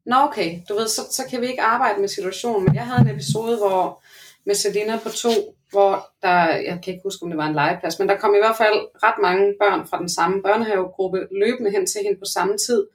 Nå 0.10 0.16
okay, 0.16 0.60
du 0.70 0.74
ved, 0.74 0.88
så, 0.88 1.02
så 1.12 1.24
kan 1.30 1.42
vi 1.42 1.48
ikke 1.48 1.62
arbejde 1.62 2.00
med 2.00 2.08
situationen. 2.08 2.66
Men 2.66 2.76
jeg 2.76 2.86
havde 2.86 3.02
en 3.02 3.16
episode, 3.16 3.58
hvor 3.58 4.04
med 4.46 4.56
Selina 4.56 5.00
på 5.04 5.10
to, 5.10 5.30
hvor 5.72 6.10
der, 6.22 6.46
jeg 6.48 6.80
kan 6.84 6.94
ikke 6.94 7.04
huske, 7.04 7.24
om 7.24 7.30
det 7.30 7.38
var 7.38 7.48
en 7.48 7.56
legeplads, 7.56 8.00
men 8.00 8.10
der 8.10 8.18
kom 8.18 8.36
i 8.36 8.38
hvert 8.38 8.58
fald 8.58 8.80
ret 9.04 9.22
mange 9.22 9.54
børn 9.62 9.88
fra 9.88 10.00
den 10.00 10.10
samme 10.10 10.42
børnehavegruppe 10.44 11.28
løbende 11.32 11.72
hen 11.72 11.86
til 11.86 12.02
hende 12.04 12.20
på 12.20 12.26
samme 12.26 12.58
tid. 12.58 12.88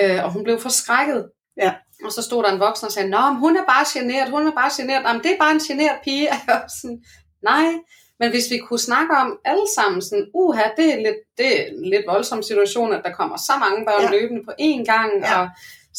Øh, 0.00 0.24
og 0.24 0.32
hun 0.32 0.42
blev 0.44 0.60
forskrækket. 0.60 1.30
Ja. 1.56 1.74
Og 2.04 2.12
så 2.12 2.22
stod 2.22 2.42
der 2.42 2.52
en 2.52 2.60
voksen 2.60 2.86
og 2.86 2.92
sagde, 2.92 3.08
Nå, 3.10 3.18
hun 3.18 3.56
er 3.56 3.64
bare 3.64 3.84
generet, 3.94 4.30
hun 4.30 4.46
er 4.46 4.52
bare 4.52 4.70
generet. 4.76 5.02
Jamen, 5.06 5.22
det 5.22 5.30
er 5.32 5.38
bare 5.38 5.52
en 5.52 5.60
generet 5.60 5.98
pige. 6.04 6.28
Og 6.54 6.70
sådan, 6.80 7.04
nej, 7.42 7.72
men 8.20 8.30
hvis 8.30 8.50
vi 8.50 8.58
kunne 8.58 8.78
snakke 8.78 9.12
om 9.16 9.38
alle 9.44 9.66
sammen 9.76 10.02
sådan, 10.02 10.26
uha, 10.34 10.62
det 10.76 10.92
er 10.92 10.96
lidt, 10.96 11.20
det 11.38 11.60
er 11.60 11.66
en 11.66 11.90
lidt 11.90 12.06
voldsom 12.06 12.42
situation, 12.42 12.92
at 12.92 13.02
der 13.04 13.12
kommer 13.12 13.36
så 13.36 13.52
mange 13.60 13.86
børn 13.86 14.02
ja. 14.02 14.10
løbende 14.10 14.42
på 14.44 14.52
én 14.60 14.84
gang, 14.92 15.10
ja. 15.22 15.40
og 15.40 15.48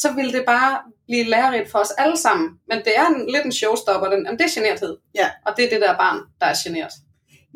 så 0.01 0.13
vil 0.13 0.33
det 0.33 0.43
bare 0.45 0.79
blive 1.07 1.23
lærerigt 1.23 1.71
for 1.71 1.79
os 1.79 1.91
alle 1.97 2.17
sammen. 2.17 2.49
Men 2.69 2.77
det 2.77 2.93
er 2.97 3.05
en, 3.07 3.29
lidt 3.33 3.45
en 3.45 3.51
showstopper, 3.51 4.09
den, 4.09 4.25
jamen 4.25 4.39
det 4.39 4.45
er 4.45 4.61
generthed. 4.61 4.97
Ja. 5.15 5.29
Og 5.45 5.53
det 5.57 5.65
er 5.65 5.69
det 5.69 5.81
der 5.81 5.97
barn, 5.97 6.19
der 6.39 6.45
er 6.45 6.55
generet. 6.63 6.93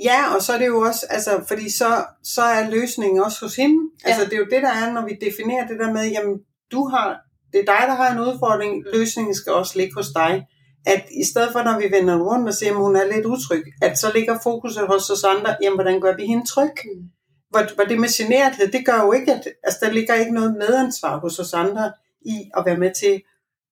Ja, 0.03 0.35
og 0.35 0.41
så 0.41 0.53
er 0.53 0.57
det 0.57 0.67
jo 0.67 0.79
også, 0.79 1.05
altså, 1.09 1.43
fordi 1.47 1.69
så, 1.69 2.05
så 2.23 2.41
er 2.41 2.69
løsningen 2.69 3.19
også 3.21 3.45
hos 3.45 3.55
hende. 3.55 3.79
Ja. 4.05 4.09
Altså, 4.09 4.25
det 4.25 4.33
er 4.33 4.37
jo 4.37 4.47
det, 4.51 4.61
der 4.61 4.73
er, 4.81 4.91
når 4.91 5.05
vi 5.05 5.17
definerer 5.21 5.67
det 5.67 5.79
der 5.79 5.93
med, 5.93 6.05
jamen, 6.11 6.39
du 6.71 6.87
har, 6.87 7.19
det 7.51 7.59
er 7.59 7.65
dig, 7.65 7.83
der 7.87 7.95
har 7.95 8.11
en 8.11 8.19
udfordring, 8.19 8.83
løsningen 8.93 9.35
skal 9.35 9.53
også 9.53 9.77
ligge 9.77 9.93
hos 9.95 10.07
dig. 10.15 10.47
At 10.85 11.03
i 11.21 11.23
stedet 11.23 11.51
for, 11.51 11.63
når 11.63 11.79
vi 11.79 11.91
vender 11.91 12.17
rundt 12.17 12.47
og 12.47 12.53
siger, 12.53 12.71
at 12.71 12.77
hun 12.77 12.95
er 12.95 13.15
lidt 13.15 13.25
utryg, 13.25 13.63
at 13.81 13.99
så 13.99 14.11
ligger 14.15 14.39
fokuset 14.43 14.87
hos 14.87 15.09
os 15.09 15.23
andre, 15.23 15.55
jamen, 15.61 15.77
hvordan 15.77 16.01
gør 16.01 16.15
vi 16.15 16.25
hende 16.25 16.45
tryg? 16.47 16.75
Mm. 16.85 17.09
Hvor, 17.49 17.75
hvor 17.75 17.83
det 17.83 17.99
med 17.99 18.09
generthed, 18.17 18.71
det 18.71 18.85
gør 18.85 19.01
jo 19.05 19.11
ikke, 19.11 19.31
at 19.33 19.47
altså, 19.63 19.79
der 19.85 19.91
ligger 19.91 20.13
ikke 20.13 20.33
noget 20.33 20.55
medansvar 20.57 21.19
hos 21.19 21.39
os 21.39 21.53
andre 21.53 21.91
i 22.25 22.49
at 22.57 22.63
være 22.65 22.77
med 22.77 22.91
til 22.93 23.21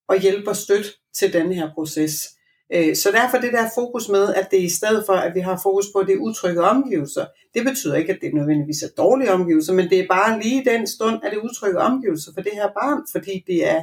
at 0.08 0.20
hjælpe 0.20 0.50
og 0.50 0.56
støtte 0.56 0.90
til 1.14 1.32
den 1.32 1.52
her 1.52 1.74
proces. 1.74 2.28
Øh, 2.72 2.96
så 2.96 3.10
derfor 3.10 3.38
det 3.38 3.52
der 3.52 3.68
fokus 3.74 4.08
med, 4.08 4.34
at 4.34 4.48
det 4.50 4.60
i 4.60 4.68
stedet 4.68 5.02
for, 5.06 5.12
at 5.12 5.34
vi 5.34 5.40
har 5.40 5.60
fokus 5.62 5.86
på 5.94 6.02
det 6.02 6.16
utrygge 6.16 6.62
omgivelser, 6.62 7.26
det 7.54 7.64
betyder 7.64 7.94
ikke, 7.94 8.12
at 8.12 8.18
det 8.22 8.34
nødvendigvis 8.34 8.82
er 8.82 8.88
dårlige 8.96 9.32
omgivelser, 9.32 9.72
men 9.72 9.90
det 9.90 10.00
er 10.00 10.06
bare 10.10 10.42
lige 10.42 10.64
den 10.64 10.86
stund, 10.86 11.20
at 11.24 11.32
det 11.32 11.38
utrygge 11.38 11.78
omgivelser 11.78 12.32
for 12.34 12.40
det 12.40 12.52
her 12.52 12.68
barn, 12.80 13.02
fordi 13.12 13.44
det 13.46 13.68
er, 13.68 13.82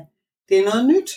det 0.50 0.58
er 0.58 0.64
noget 0.64 0.86
nyt. 0.88 1.12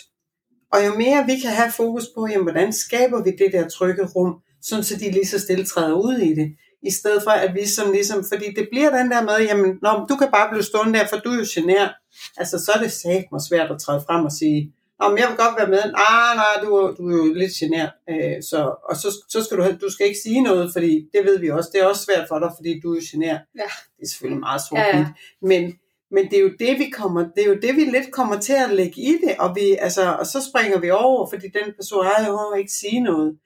Og 0.73 0.85
jo 0.85 0.91
mere 0.97 1.25
vi 1.25 1.39
kan 1.39 1.51
have 1.51 1.71
fokus 1.71 2.07
på, 2.15 2.27
jamen, 2.27 2.43
hvordan 2.43 2.73
skaber 2.73 3.23
vi 3.23 3.31
det 3.31 3.49
der 3.51 3.69
trygge 3.69 4.05
rum, 4.15 4.33
sådan 4.61 4.83
så 4.83 4.95
de 4.97 5.11
lige 5.11 5.27
så 5.27 5.39
stille 5.39 5.65
træder 5.65 5.93
ud 5.93 6.17
i 6.17 6.35
det, 6.35 6.55
i 6.83 6.91
stedet 6.91 7.23
for 7.23 7.31
at 7.31 7.55
vi 7.55 7.65
som 7.67 7.91
ligesom, 7.91 8.25
fordi 8.31 8.45
det 8.55 8.67
bliver 8.71 8.97
den 8.97 9.11
der 9.11 9.21
med, 9.21 9.45
jamen, 9.47 9.79
når 9.81 10.05
du 10.09 10.15
kan 10.15 10.31
bare 10.31 10.49
blive 10.51 10.63
stående 10.63 10.99
der, 10.99 11.07
for 11.07 11.17
du 11.17 11.29
er 11.29 11.35
jo 11.35 11.45
genert. 11.53 11.91
Altså, 12.37 12.59
så 12.65 12.71
er 12.75 12.79
det 12.81 12.91
sagt 12.91 13.31
mig 13.31 13.41
svært 13.49 13.71
at 13.71 13.81
træde 13.81 14.03
frem 14.07 14.25
og 14.25 14.31
sige, 14.31 14.73
om 14.99 15.17
jeg 15.17 15.27
vil 15.29 15.37
godt 15.37 15.55
være 15.59 15.69
med. 15.69 15.83
Nej, 15.91 16.35
nej, 16.35 16.53
du, 16.63 16.67
du 16.97 17.09
er 17.09 17.17
jo 17.17 17.33
lidt 17.33 17.51
genert. 17.59 17.91
Øh, 18.09 18.43
så, 18.49 18.59
og 18.89 18.95
så, 18.95 19.07
så 19.29 19.43
skal 19.43 19.57
du, 19.57 19.63
du 19.85 19.89
skal 19.91 20.07
ikke 20.07 20.19
sige 20.23 20.41
noget, 20.41 20.73
fordi 20.73 21.05
det 21.13 21.25
ved 21.25 21.39
vi 21.39 21.49
også. 21.49 21.69
Det 21.73 21.81
er 21.81 21.85
også 21.85 22.03
svært 22.03 22.27
for 22.27 22.39
dig, 22.39 22.51
fordi 22.57 22.79
du 22.83 22.91
er 22.91 22.95
jo 22.95 23.01
genert. 23.11 23.41
Ja. 23.55 23.69
Det 23.97 24.03
er 24.03 24.07
selvfølgelig 24.07 24.39
meget 24.39 24.61
svært. 24.69 24.95
Ja, 24.95 24.97
ja. 24.97 25.05
Men, 25.41 25.73
men 26.11 26.25
det 26.29 26.37
er 26.37 26.41
jo 26.41 26.51
det, 26.59 26.79
vi 26.79 26.89
kommer, 26.89 27.21
det 27.35 27.43
er 27.43 27.49
jo 27.49 27.57
det, 27.61 27.75
vi 27.75 27.83
lidt 27.83 28.11
kommer 28.11 28.39
til 28.39 28.53
at 28.53 28.69
lægge 28.69 29.01
i 29.01 29.11
det, 29.23 29.35
og, 29.39 29.55
vi, 29.55 29.77
altså, 29.79 30.11
og 30.19 30.25
så 30.25 30.49
springer 30.49 30.79
vi 30.79 30.89
over, 30.89 31.29
fordi 31.29 31.47
den 31.47 31.73
person 31.75 32.05
er 32.05 32.27
jo 32.27 32.53
ikke 32.57 32.71
sige 32.71 32.99
noget. 32.99 33.37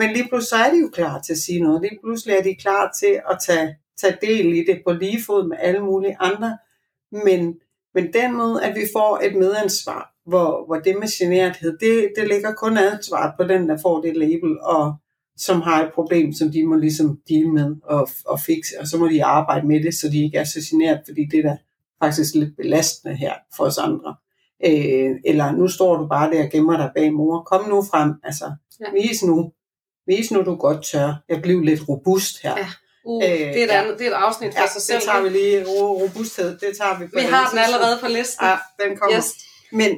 Men 0.00 0.12
lige 0.12 0.28
pludselig 0.28 0.48
så 0.48 0.56
er 0.56 0.70
de 0.70 0.78
jo 0.78 0.88
klar 0.92 1.20
til 1.20 1.32
at 1.32 1.38
sige 1.38 1.60
noget. 1.60 1.82
Lige 1.82 1.98
pludselig 2.02 2.34
er 2.34 2.42
de 2.42 2.54
klar 2.54 2.92
til 3.00 3.20
at 3.30 3.38
tage, 3.46 3.76
tage 4.00 4.16
del 4.22 4.46
i 4.54 4.64
det 4.64 4.82
på 4.86 4.92
lige 4.92 5.22
fod 5.26 5.48
med 5.48 5.56
alle 5.60 5.80
mulige 5.80 6.16
andre. 6.20 6.58
Men, 7.12 7.54
men 7.94 8.12
den 8.12 8.36
måde, 8.36 8.64
at 8.64 8.76
vi 8.76 8.84
får 8.96 9.20
et 9.22 9.34
medansvar, 9.36 10.14
hvor, 10.26 10.66
hvor 10.66 10.76
det 10.76 10.96
med 10.98 11.08
generthed, 11.18 11.78
det, 11.78 12.12
det 12.16 12.28
ligger 12.28 12.52
kun 12.54 12.76
ansvaret 12.76 13.32
på 13.38 13.44
den, 13.44 13.68
der 13.68 13.78
får 13.82 14.00
det 14.00 14.16
label, 14.16 14.60
og 14.60 14.94
som 15.36 15.60
har 15.60 15.84
et 15.84 15.92
problem, 15.94 16.32
som 16.32 16.52
de 16.52 16.66
må 16.66 16.76
ligesom 16.76 17.20
deal 17.28 17.48
med 17.48 17.76
og, 17.84 18.08
og 18.26 18.40
fikse, 18.40 18.80
og 18.80 18.86
så 18.86 18.98
må 18.98 19.08
de 19.08 19.24
arbejde 19.24 19.66
med 19.66 19.82
det, 19.82 19.94
så 19.94 20.08
de 20.08 20.24
ikke 20.24 20.38
er 20.38 20.44
så 20.44 20.60
generet, 20.70 21.00
fordi 21.08 21.24
det 21.30 21.38
er 21.38 21.42
da 21.42 21.56
faktisk 22.02 22.34
lidt 22.34 22.56
belastende 22.56 23.16
her 23.16 23.34
for 23.56 23.64
os 23.64 23.78
andre. 23.78 24.14
Øh, 24.64 25.10
eller 25.24 25.52
nu 25.52 25.68
står 25.68 25.96
du 25.96 26.06
bare 26.06 26.30
der 26.30 26.44
og 26.44 26.50
gemmer 26.50 26.76
dig 26.76 26.90
bag 26.94 27.12
mor. 27.12 27.42
Kom 27.42 27.68
nu 27.68 27.82
frem, 27.82 28.12
altså 28.24 28.52
ja. 28.80 28.86
vis 28.92 29.22
nu, 29.22 29.52
vis 30.16 30.30
nu 30.30 30.42
du 30.42 30.54
godt 30.54 30.84
tør. 30.84 31.22
Jeg 31.28 31.42
blev 31.42 31.60
lidt 31.60 31.88
robust 31.88 32.42
her. 32.42 32.54
Ja. 32.56 32.68
Uh, 33.04 33.24
øh, 33.24 33.30
det, 33.30 33.60
er 33.60 33.64
et 33.64 33.68
ja. 33.68 33.82
andet, 33.82 33.98
det 33.98 34.06
er 34.06 34.10
et 34.10 34.14
afsnit 34.14 34.52
for 34.54 34.60
ja, 34.60 34.68
sig 34.68 34.82
selv. 34.82 34.96
det 34.96 35.04
tager 35.04 35.22
vi 35.22 35.28
lige. 35.28 35.64
Robusthed, 35.66 36.50
det 36.58 36.70
tager 36.80 36.98
vi 36.98 37.06
på 37.06 37.12
Vi 37.14 37.20
har 37.20 37.50
den 37.50 37.58
allerede 37.58 37.98
på 38.02 38.08
listen. 38.08 38.46
Ja, 38.46 38.56
den 38.82 38.96
kommer. 38.96 39.18
Yes. 39.18 39.28
Men, 39.72 39.90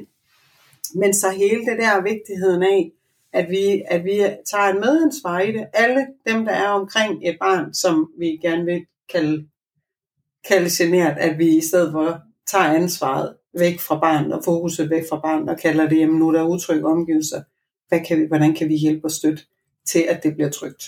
men 0.95 1.13
så 1.13 1.29
hele 1.29 1.61
det 1.65 1.77
der 1.79 2.01
vigtigheden 2.01 2.63
af, 2.63 2.91
at 3.33 3.49
vi, 3.49 3.83
at 3.87 4.03
vi 4.03 4.17
tager 4.51 4.67
en 4.73 4.79
medansvar 4.79 5.39
i 5.39 5.51
det. 5.51 5.65
Alle 5.73 6.07
dem, 6.27 6.45
der 6.45 6.53
er 6.53 6.67
omkring 6.67 7.27
et 7.27 7.37
barn, 7.39 7.73
som 7.73 8.09
vi 8.19 8.27
gerne 8.41 8.65
vil 8.65 8.85
kalde, 9.13 9.47
kalde 10.47 10.69
generet, 10.77 11.17
at 11.17 11.37
vi 11.37 11.57
i 11.57 11.61
stedet 11.61 11.91
for 11.91 12.19
tager 12.47 12.65
ansvaret 12.65 13.35
væk 13.59 13.79
fra 13.79 13.99
barnet 13.99 14.33
og 14.33 14.43
fokuset 14.43 14.89
væk 14.89 15.03
fra 15.09 15.19
barnet 15.19 15.49
og 15.49 15.57
kalder 15.57 15.89
det, 15.89 15.99
jamen 15.99 16.19
nu 16.19 16.27
er 16.27 16.31
der 16.31 16.43
utrygge 16.43 16.87
omgivelser. 16.87 17.41
Hvad 17.89 17.99
kan 18.07 18.19
vi, 18.19 18.25
hvordan 18.25 18.55
kan 18.55 18.69
vi 18.69 18.75
hjælpe 18.75 19.05
og 19.05 19.11
støtte 19.11 19.43
til, 19.85 19.99
at 19.99 20.23
det 20.23 20.33
bliver 20.33 20.49
trygt? 20.49 20.83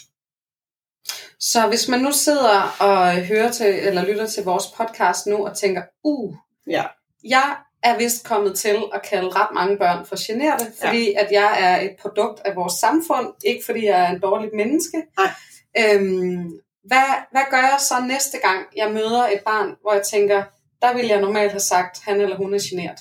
Så 1.39 1.67
hvis 1.67 1.87
man 1.87 1.99
nu 1.99 2.11
sidder 2.11 2.75
og 2.79 3.11
hører 3.11 3.51
til, 3.51 3.65
eller 3.65 4.05
lytter 4.05 4.27
til 4.27 4.43
vores 4.43 4.63
podcast 4.77 5.27
nu 5.27 5.47
og 5.47 5.57
tænker, 5.57 5.83
uh, 6.03 6.35
ja. 6.67 6.83
jeg 7.23 7.55
er 7.83 7.97
vist 7.97 8.25
kommet 8.25 8.57
til 8.57 8.77
at 8.93 9.01
kalde 9.01 9.29
ret 9.29 9.53
mange 9.53 9.77
børn 9.77 10.05
for 10.05 10.27
generte, 10.27 10.65
fordi 10.81 11.11
ja. 11.11 11.19
at 11.19 11.31
jeg 11.31 11.57
er 11.59 11.81
et 11.81 11.95
produkt 11.99 12.41
af 12.45 12.55
vores 12.55 12.73
samfund, 12.73 13.33
ikke 13.45 13.65
fordi 13.65 13.85
jeg 13.85 14.01
er 14.01 14.09
en 14.09 14.21
dårlig 14.21 14.49
menneske. 14.55 15.03
Nej. 15.17 15.31
Øhm, 15.79 16.59
hvad, 16.83 17.09
hvad 17.31 17.41
gør 17.51 17.57
jeg 17.57 17.77
så 17.79 17.95
næste 18.07 18.37
gang, 18.37 18.65
jeg 18.75 18.91
møder 18.91 19.27
et 19.27 19.41
barn, 19.45 19.75
hvor 19.81 19.93
jeg 19.93 20.03
tænker, 20.03 20.43
der 20.81 20.93
vil 20.93 21.07
jeg 21.07 21.21
normalt 21.21 21.51
have 21.51 21.59
sagt, 21.59 22.03
han 22.03 22.21
eller 22.21 22.37
hun 22.37 22.53
er 22.53 22.59
genert? 22.69 22.99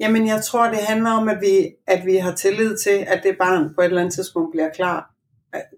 Jamen, 0.00 0.26
jeg 0.26 0.44
tror, 0.44 0.68
det 0.68 0.78
handler 0.78 1.10
om, 1.10 1.28
at 1.28 1.38
vi, 1.40 1.74
at 1.86 2.06
vi 2.06 2.16
har 2.16 2.34
tillid 2.34 2.78
til, 2.78 3.04
at 3.06 3.20
det 3.22 3.38
barn 3.38 3.74
på 3.74 3.80
et 3.80 3.84
eller 3.84 4.00
andet 4.00 4.14
tidspunkt 4.14 4.50
bliver 4.52 4.70
klar 4.70 5.18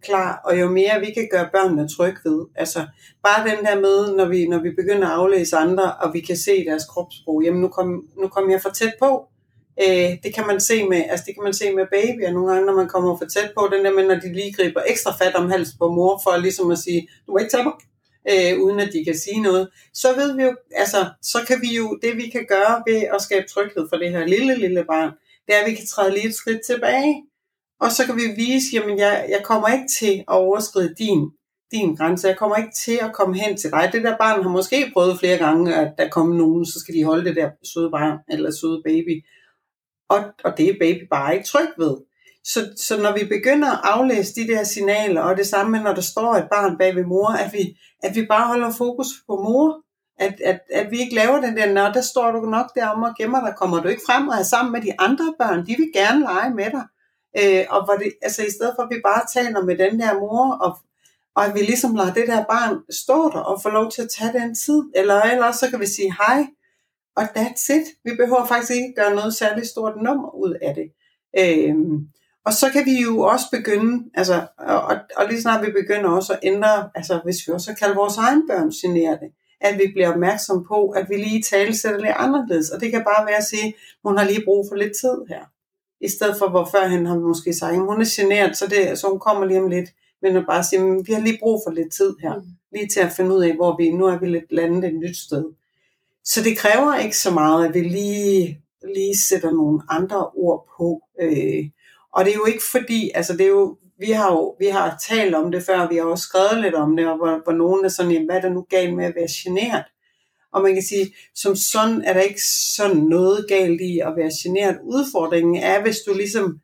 klar, 0.03 0.41
og 0.45 0.61
jo 0.61 0.69
mere 0.69 1.01
vi 1.01 1.07
kan 1.07 1.29
gøre 1.31 1.49
børnene 1.53 1.89
trygge 1.89 2.21
ved. 2.25 2.47
Altså 2.55 2.87
bare 3.23 3.49
den 3.51 3.65
der 3.65 3.81
med, 3.81 4.17
når 4.17 4.29
vi, 4.29 4.47
når 4.47 4.59
vi 4.59 4.71
begynder 4.71 5.09
at 5.09 5.15
aflæse 5.15 5.57
andre, 5.57 5.95
og 5.95 6.15
vi 6.15 6.21
kan 6.21 6.37
se 6.37 6.65
deres 6.65 6.85
kropssprog, 6.85 7.43
jamen 7.45 7.61
nu 7.61 7.69
kom, 7.69 8.05
nu 8.23 8.29
kom 8.29 8.51
jeg 8.51 8.63
for 8.63 8.71
tæt 8.71 8.93
på. 9.03 9.27
Øh, 9.83 10.11
det 10.23 10.35
kan 10.35 10.47
man 10.47 10.61
se 10.61 10.89
med, 10.89 11.03
altså 11.11 11.25
det 11.27 11.35
kan 11.35 11.45
man 11.45 11.55
se 11.55 11.75
med 11.75 11.87
babyer 11.93 12.31
nogle 12.33 12.53
gange, 12.53 12.67
når 12.67 12.77
man 12.77 12.89
kommer 12.89 13.19
for 13.19 13.25
tæt 13.25 13.51
på, 13.59 13.69
den 13.73 13.85
der 13.85 13.93
med, 13.95 14.07
når 14.09 14.15
de 14.15 14.33
lige 14.33 14.53
griber 14.53 14.83
ekstra 14.87 15.13
fat 15.21 15.35
om 15.35 15.51
hals 15.51 15.71
på 15.79 15.89
mor, 15.93 16.21
for 16.25 16.37
ligesom 16.37 16.71
at 16.71 16.79
sige, 16.79 17.09
du 17.27 17.33
må 17.33 17.39
ikke 17.39 17.51
tage 17.51 17.65
mig, 17.65 17.73
øh, 18.29 18.61
uden 18.61 18.81
at 18.81 18.93
de 18.93 19.05
kan 19.05 19.17
sige 19.19 19.43
noget, 19.43 19.69
så 19.95 20.15
ved 20.15 20.37
vi 20.37 20.43
jo, 20.43 20.57
altså, 20.75 21.11
så 21.23 21.39
kan 21.49 21.59
vi 21.61 21.77
jo, 21.77 21.99
det 22.03 22.17
vi 22.17 22.29
kan 22.29 22.47
gøre 22.49 22.83
ved 22.87 23.03
at 23.15 23.23
skabe 23.23 23.47
tryghed 23.49 23.89
for 23.89 23.97
det 23.97 24.11
her 24.11 24.27
lille, 24.27 24.59
lille 24.59 24.85
barn, 24.85 25.11
det 25.47 25.55
er, 25.55 25.61
at 25.61 25.71
vi 25.71 25.75
kan 25.75 25.87
træde 25.87 26.15
lige 26.15 26.29
et 26.29 26.35
skridt 26.35 26.61
tilbage, 26.67 27.25
og 27.81 27.93
så 27.93 28.07
kan 28.07 28.17
vi 28.17 28.23
vise, 28.37 28.67
jamen 28.73 28.99
jeg, 28.99 29.27
jeg 29.29 29.41
kommer 29.45 29.69
ikke 29.69 29.89
til 30.01 30.19
at 30.19 30.35
overskride 30.35 30.95
din, 30.99 31.31
din 31.73 31.95
grænse. 31.95 32.29
Jeg 32.29 32.37
kommer 32.37 32.57
ikke 32.57 32.73
til 32.85 32.99
at 33.03 33.13
komme 33.15 33.39
hen 33.39 33.57
til 33.57 33.71
dig. 33.71 33.91
Det 33.93 34.03
der 34.03 34.17
barn 34.17 34.43
har 34.43 34.51
måske 34.51 34.91
prøvet 34.93 35.19
flere 35.19 35.39
gange, 35.39 35.75
at 35.75 35.95
der 35.99 36.09
kommer 36.09 36.37
nogen, 36.37 36.67
så 36.67 36.81
skal 36.81 36.95
de 36.95 37.05
holde 37.05 37.25
det 37.25 37.37
der 37.37 37.51
søde 37.75 37.91
barn 37.91 38.19
eller 38.29 38.51
søde 38.51 38.83
baby. 38.85 39.25
Og, 40.09 40.25
og 40.45 40.59
det 40.59 40.69
er 40.69 40.75
baby 40.81 41.03
bare 41.11 41.35
ikke 41.35 41.47
tryg 41.47 41.69
ved. 41.79 41.97
Så, 42.45 42.73
så 42.77 43.03
når 43.03 43.13
vi 43.19 43.25
begynder 43.25 43.71
at 43.71 43.81
aflæse 43.83 44.35
de 44.35 44.49
der 44.49 44.65
signaler, 44.65 45.21
og 45.21 45.37
det 45.37 45.47
samme 45.47 45.83
når 45.83 45.95
der 45.95 46.01
står 46.01 46.35
et 46.35 46.49
barn 46.51 46.79
bag 46.79 46.97
ved 46.97 47.05
mor, 47.05 47.29
at 47.29 47.53
vi, 47.53 47.79
at 48.03 48.15
vi 48.15 48.27
bare 48.27 48.47
holder 48.47 48.71
fokus 48.71 49.07
på 49.27 49.37
mor, 49.37 49.85
at, 50.19 50.41
at, 50.45 50.61
at 50.73 50.91
vi 50.91 51.01
ikke 51.01 51.15
laver 51.15 51.41
den 51.41 51.57
der, 51.57 51.73
når 51.73 51.93
der 51.93 52.01
står 52.01 52.31
du 52.33 52.41
nok 52.41 52.75
derom 52.75 53.03
og 53.03 53.15
gemmer 53.19 53.41
dig, 53.41 53.55
kommer 53.57 53.81
du 53.81 53.89
ikke 53.89 54.03
frem 54.07 54.29
og 54.29 54.35
er 54.35 54.43
sammen 54.43 54.73
med 54.73 54.81
de 54.81 55.01
andre 55.01 55.35
børn, 55.39 55.67
de 55.67 55.77
vil 55.79 55.91
gerne 55.95 56.21
lege 56.21 56.55
med 56.55 56.71
dig. 56.71 56.85
Øh, 57.39 57.65
og 57.71 57.85
hvor 57.85 57.95
det, 57.95 58.13
altså 58.23 58.43
i 58.43 58.51
stedet 58.51 58.73
for, 58.77 58.83
at 58.83 58.91
vi 58.91 59.01
bare 59.05 59.23
taler 59.35 59.65
med 59.65 59.79
den 59.79 60.01
der 60.01 60.15
mor, 60.21 60.53
og, 60.55 60.79
og 61.35 61.47
at 61.47 61.55
vi 61.55 61.61
ligesom 61.61 61.95
lader 61.95 62.13
det 62.13 62.27
der 62.27 62.45
barn 62.45 62.79
stå 62.91 63.31
der 63.35 63.41
og 63.41 63.63
få 63.63 63.69
lov 63.69 63.91
til 63.91 64.03
at 64.03 64.11
tage 64.19 64.33
den 64.33 64.55
tid, 64.55 64.83
eller 64.95 65.23
ellers 65.23 65.57
så 65.57 65.71
kan 65.71 65.81
vi 65.81 65.87
sige 65.87 66.15
hej, 66.27 66.47
og 67.17 67.23
that's 67.23 67.73
it. 67.77 67.87
Vi 68.05 68.11
behøver 68.17 68.47
faktisk 68.47 68.73
ikke 68.73 68.95
gøre 68.97 69.15
noget 69.15 69.35
særligt 69.35 69.67
stort 69.67 69.97
nummer 70.03 70.35
ud 70.35 70.55
af 70.63 70.75
det. 70.75 70.89
Øh, 71.39 71.75
og 72.47 72.53
så 72.53 72.71
kan 72.73 72.87
vi 72.87 73.03
jo 73.03 73.21
også 73.21 73.45
begynde, 73.53 74.05
altså, 74.15 74.47
og, 74.59 74.97
og 75.17 75.29
lige 75.29 75.43
snart 75.43 75.67
vi 75.67 75.73
begynder 75.73 76.11
også 76.11 76.33
at 76.33 76.39
ændre, 76.43 76.91
altså 76.95 77.21
hvis 77.25 77.37
vi 77.47 77.53
også 77.53 77.75
kalder 77.75 77.95
vores 77.95 78.17
egen 78.17 78.49
børn 78.49 78.71
generede, 78.71 79.31
at 79.61 79.79
vi 79.79 79.87
bliver 79.93 80.13
opmærksom 80.13 80.65
på, 80.69 80.89
at 80.89 81.07
vi 81.09 81.17
lige 81.17 81.43
tale 81.43 81.77
sætter 81.77 82.01
lidt 82.01 82.15
anderledes. 82.17 82.71
Og 82.71 82.81
det 82.81 82.91
kan 82.91 83.05
bare 83.05 83.27
være 83.27 83.37
at 83.37 83.45
sige, 83.45 83.75
hun 84.05 84.19
har 84.19 84.25
lige 84.25 84.45
brug 84.45 84.67
for 84.71 84.77
lidt 84.77 84.93
tid 85.01 85.17
her. 85.29 85.45
I 86.01 86.09
stedet 86.09 86.37
for, 86.39 86.49
hvor 86.51 86.69
før 86.73 86.87
han 86.89 87.07
har 87.07 87.19
måske 87.19 87.55
sagt, 87.55 87.73
at 87.73 87.79
hun 87.79 88.01
er 88.01 88.15
generet, 88.17 88.57
så, 88.57 88.67
det, 88.67 88.99
så 88.99 89.09
hun 89.09 89.19
kommer 89.19 89.45
lige 89.45 89.63
om 89.63 89.69
lidt. 89.69 89.91
Men 90.23 90.37
at 90.37 90.47
bare 90.47 90.65
sige, 90.65 90.81
at 90.81 91.07
vi 91.07 91.13
har 91.13 91.21
lige 91.21 91.39
brug 91.43 91.61
for 91.67 91.73
lidt 91.73 91.93
tid 91.93 92.15
her. 92.23 92.35
Mm. 92.35 92.43
Lige 92.73 92.89
til 92.89 93.01
at 93.01 93.13
finde 93.13 93.35
ud 93.35 93.43
af, 93.43 93.55
hvor 93.55 93.77
vi 93.77 93.91
nu 93.91 94.07
er 94.07 94.19
vi 94.19 94.27
lidt 94.27 94.53
landet 94.53 94.85
et 94.85 94.95
nyt 94.95 95.17
sted. 95.17 95.45
Så 96.25 96.43
det 96.43 96.59
kræver 96.59 96.97
ikke 96.97 97.17
så 97.17 97.31
meget, 97.31 97.69
at 97.69 97.75
vi 97.75 97.81
lige, 97.81 98.61
lige 98.95 99.19
sætter 99.19 99.51
nogle 99.51 99.81
andre 99.89 100.27
ord 100.27 100.69
på. 100.77 101.03
Øh, 101.21 101.65
og 102.13 102.25
det 102.25 102.31
er 102.31 102.37
jo 102.37 102.45
ikke 102.45 102.65
fordi, 102.71 103.11
altså 103.15 103.33
det 103.33 103.41
er 103.41 103.49
jo, 103.51 103.77
vi 103.99 104.11
har 104.11 104.33
jo 104.33 104.57
vi 104.59 104.67
har 104.67 105.03
talt 105.09 105.35
om 105.35 105.51
det 105.53 105.63
før, 105.63 105.89
vi 105.89 105.97
har 105.97 106.05
også 106.05 106.25
skrevet 106.25 106.63
lidt 106.63 106.75
om 106.75 106.97
det, 106.97 107.07
og 107.09 107.17
hvor, 107.17 107.41
hvor 107.45 107.53
nogen 107.53 107.85
er 107.85 107.89
sådan, 107.89 108.13
jamen, 108.13 108.27
hvad 108.27 108.37
er 108.37 108.41
der 108.41 108.49
nu 108.49 108.67
galt 108.71 108.95
med 108.95 109.05
at 109.05 109.15
være 109.15 109.29
generet? 109.45 109.85
Og 110.53 110.63
man 110.63 110.75
kan 110.75 110.83
sige, 110.83 111.15
som 111.35 111.57
sådan 111.57 112.03
er 112.05 112.13
der 112.13 112.21
ikke 112.21 112.43
sådan 112.77 112.97
noget 112.97 113.47
galt 113.49 113.81
i 113.81 113.99
at 113.99 114.13
være 114.17 114.31
generet. 114.43 114.79
Udfordringen 114.85 115.63
er, 115.63 115.83
hvis 115.83 115.99
du 116.07 116.15
ligesom 116.15 116.61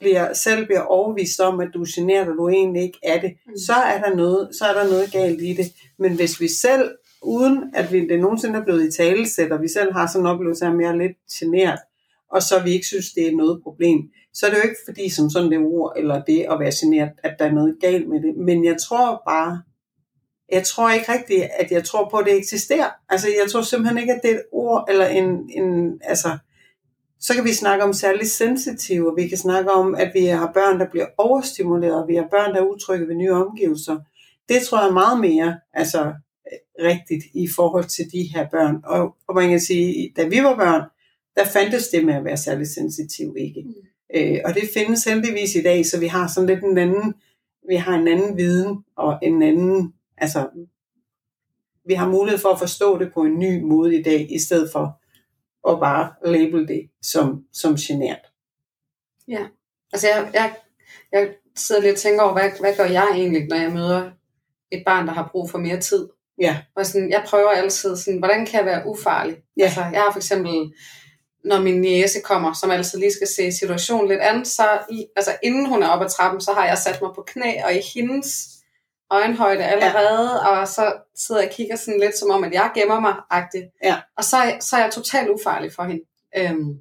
bliver, 0.00 0.32
selv 0.32 0.66
bliver 0.66 0.82
overvist 0.82 1.40
om, 1.40 1.60
at 1.60 1.68
du 1.74 1.82
er 1.82 1.94
generet, 1.94 2.28
og 2.28 2.34
du 2.38 2.48
egentlig 2.48 2.82
ikke 2.82 2.98
er 3.02 3.20
det, 3.20 3.32
mm. 3.46 3.56
så, 3.56 3.72
er 3.72 4.02
der 4.02 4.16
noget, 4.16 4.48
så 4.58 4.64
er 4.64 4.72
der 4.72 4.90
noget 4.90 5.12
galt 5.12 5.42
i 5.42 5.52
det. 5.52 5.66
Men 5.98 6.16
hvis 6.16 6.40
vi 6.40 6.48
selv, 6.48 6.90
uden 7.22 7.58
at 7.74 7.92
vi, 7.92 8.08
det 8.08 8.20
nogensinde 8.20 8.58
er 8.58 8.64
blevet 8.64 8.88
i 8.88 8.96
talesæt, 8.96 9.52
og 9.52 9.62
vi 9.62 9.68
selv 9.68 9.92
har 9.92 10.06
sådan 10.06 10.26
en 10.26 10.32
oplevelse 10.32 10.64
af, 10.64 10.70
at 10.70 10.80
jeg 10.80 10.88
er 10.88 10.96
lidt 10.96 11.16
generet, 11.40 11.78
og 12.32 12.42
så 12.42 12.62
vi 12.64 12.72
ikke 12.72 12.86
synes, 12.86 13.12
det 13.12 13.26
er 13.26 13.36
noget 13.36 13.62
problem, 13.62 13.98
så 14.36 14.46
er 14.46 14.50
det 14.50 14.56
jo 14.56 14.62
ikke 14.62 14.80
fordi, 14.84 15.08
som 15.08 15.30
sådan 15.30 15.50
det 15.50 15.58
ord, 15.58 15.92
eller 15.96 16.24
det 16.24 16.46
at 16.50 16.60
være 16.60 16.72
generet, 16.80 17.12
at 17.22 17.36
der 17.38 17.44
er 17.44 17.52
noget 17.52 17.76
galt 17.80 18.08
med 18.08 18.22
det. 18.22 18.36
Men 18.36 18.64
jeg 18.64 18.76
tror 18.80 19.22
bare, 19.28 19.62
jeg 20.52 20.64
tror 20.64 20.90
ikke 20.90 21.12
rigtigt, 21.12 21.42
at 21.58 21.70
jeg 21.70 21.84
tror 21.84 22.08
på, 22.08 22.16
at 22.16 22.26
det 22.26 22.36
eksisterer. 22.36 22.90
Altså, 23.08 23.28
jeg 23.42 23.50
tror 23.50 23.62
simpelthen 23.62 23.98
ikke, 23.98 24.12
at 24.12 24.20
det 24.22 24.30
er 24.30 24.34
et 24.34 24.44
ord, 24.52 24.86
eller 24.88 25.06
en, 25.06 25.50
en 25.50 26.00
altså, 26.04 26.38
så 27.20 27.34
kan 27.34 27.44
vi 27.44 27.52
snakke 27.52 27.84
om 27.84 27.92
særligt 27.92 28.30
sensitive, 28.30 29.10
og 29.10 29.16
vi 29.16 29.28
kan 29.28 29.38
snakke 29.38 29.70
om, 29.70 29.94
at 29.94 30.10
vi 30.14 30.24
har 30.26 30.50
børn, 30.54 30.80
der 30.80 30.90
bliver 30.90 31.06
overstimuleret, 31.18 32.02
og 32.02 32.08
vi 32.08 32.14
har 32.14 32.28
børn, 32.30 32.54
der 32.54 32.60
er 32.60 32.66
utrygge 32.66 33.08
ved 33.08 33.14
nye 33.14 33.32
omgivelser. 33.32 33.98
Det 34.48 34.62
tror 34.62 34.78
jeg 34.78 34.88
er 34.88 34.92
meget 34.92 35.20
mere 35.20 35.60
altså, 35.72 36.12
rigtigt 36.80 37.24
i 37.34 37.48
forhold 37.56 37.84
til 37.84 38.12
de 38.12 38.22
her 38.34 38.48
børn. 38.48 38.76
Og, 38.84 39.16
og 39.28 39.34
man 39.34 39.48
kan 39.48 39.60
sige, 39.60 40.12
da 40.16 40.26
vi 40.26 40.42
var 40.42 40.56
børn, 40.56 40.82
der 41.36 41.44
fandtes 41.44 41.88
det 41.88 42.04
med 42.04 42.14
at 42.14 42.24
være 42.24 42.36
særligt 42.36 42.70
sensitiv 42.70 43.36
ikke. 43.38 43.62
Mm. 43.66 43.95
Øh, 44.14 44.38
og 44.44 44.54
det 44.54 44.70
findes 44.74 45.04
heldigvis 45.04 45.54
i 45.54 45.62
dag, 45.62 45.86
så 45.86 46.00
vi 46.00 46.06
har 46.06 46.30
sådan 46.34 46.48
lidt 46.48 46.64
en 46.64 46.78
anden, 46.78 47.14
vi 47.68 47.76
har 47.76 47.94
en 47.94 48.08
anden 48.08 48.36
viden 48.36 48.84
og 48.96 49.18
en 49.22 49.42
anden 49.42 49.92
altså, 50.18 50.48
vi 51.86 51.94
har 51.94 52.08
mulighed 52.08 52.38
for 52.38 52.48
at 52.48 52.58
forstå 52.58 52.98
det 52.98 53.12
på 53.14 53.22
en 53.22 53.38
ny 53.38 53.62
måde 53.62 53.98
i 53.98 54.02
dag, 54.02 54.26
i 54.30 54.38
stedet 54.38 54.72
for 54.72 55.00
at 55.70 55.80
bare 55.80 56.12
label 56.24 56.68
det 56.68 56.90
som, 57.02 57.44
som 57.52 57.76
genert. 57.76 58.32
Ja, 59.28 59.46
altså 59.92 60.08
jeg, 60.08 60.30
jeg, 60.34 60.54
jeg 61.12 61.34
sidder 61.56 61.82
lidt 61.82 61.92
og 61.92 61.98
tænker 61.98 62.22
over, 62.22 62.32
hvad, 62.32 62.50
hvad 62.60 62.76
gør 62.76 62.84
jeg 62.84 63.08
egentlig, 63.14 63.46
når 63.48 63.56
jeg 63.56 63.72
møder 63.72 64.10
et 64.70 64.82
barn, 64.86 65.06
der 65.06 65.12
har 65.12 65.28
brug 65.32 65.50
for 65.50 65.58
mere 65.58 65.80
tid? 65.80 66.08
Ja. 66.40 66.58
Og 66.76 66.86
sådan, 66.86 67.10
jeg 67.10 67.24
prøver 67.26 67.48
altid, 67.48 67.96
sådan, 67.96 68.18
hvordan 68.18 68.46
kan 68.46 68.58
jeg 68.58 68.66
være 68.66 68.86
ufarlig? 68.86 69.36
Ja. 69.56 69.62
Altså, 69.62 69.80
jeg 69.80 70.00
har 70.00 70.12
for 70.12 70.18
eksempel, 70.18 70.74
når 71.46 71.60
min 71.60 71.80
niece 71.80 72.20
kommer, 72.20 72.52
som 72.52 72.70
altid 72.70 72.98
lige 72.98 73.12
skal 73.12 73.28
se 73.28 73.52
situationen 73.52 74.08
lidt 74.08 74.20
andet, 74.20 74.46
så 74.46 74.68
altså, 75.16 75.36
inden 75.42 75.66
hun 75.66 75.82
er 75.82 75.88
oppe 75.88 76.04
ad 76.04 76.10
trappen, 76.10 76.40
så 76.40 76.52
har 76.52 76.66
jeg 76.66 76.78
sat 76.78 77.02
mig 77.02 77.10
på 77.14 77.24
knæ, 77.26 77.62
og 77.64 77.74
i 77.74 77.80
hendes 77.94 78.48
øjenhøjde 79.10 79.64
allerede, 79.64 80.30
ja. 80.30 80.48
og 80.48 80.68
så 80.68 80.92
sidder 81.16 81.40
jeg 81.40 81.50
og 81.50 81.54
kigger 81.56 81.76
sådan 81.76 82.00
lidt 82.00 82.18
som 82.18 82.30
om, 82.30 82.44
at 82.44 82.52
jeg 82.52 82.70
gemmer 82.74 83.00
mig, 83.00 83.14
agtigt. 83.30 83.64
Ja. 83.84 83.96
Og 84.16 84.24
så, 84.24 84.36
så 84.60 84.76
er 84.76 84.80
jeg 84.80 84.92
totalt 84.92 85.28
ufarlig 85.28 85.72
for 85.72 85.82
hende. 85.82 86.02
Øhm, 86.36 86.78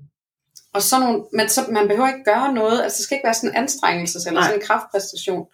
og 0.74 0.81
så 0.81 1.00
nogle, 1.00 1.24
men 1.34 1.50
så, 1.50 1.62
man 1.69 1.88
behøver 1.88 2.07
ikke 2.07 2.24
gøre 2.24 2.53
noget, 2.53 2.84
altså 2.84 2.98
det 2.98 3.03
skal 3.03 3.15
ikke 3.15 3.25
være 3.25 3.34
sådan 3.34 3.50
en 3.50 3.55
anstrengelse 3.55 4.19
eller 4.27 4.39
Nej. 4.39 4.50
sådan 4.50 4.62
en 4.62 4.67
kraftpræstation. 4.67 5.45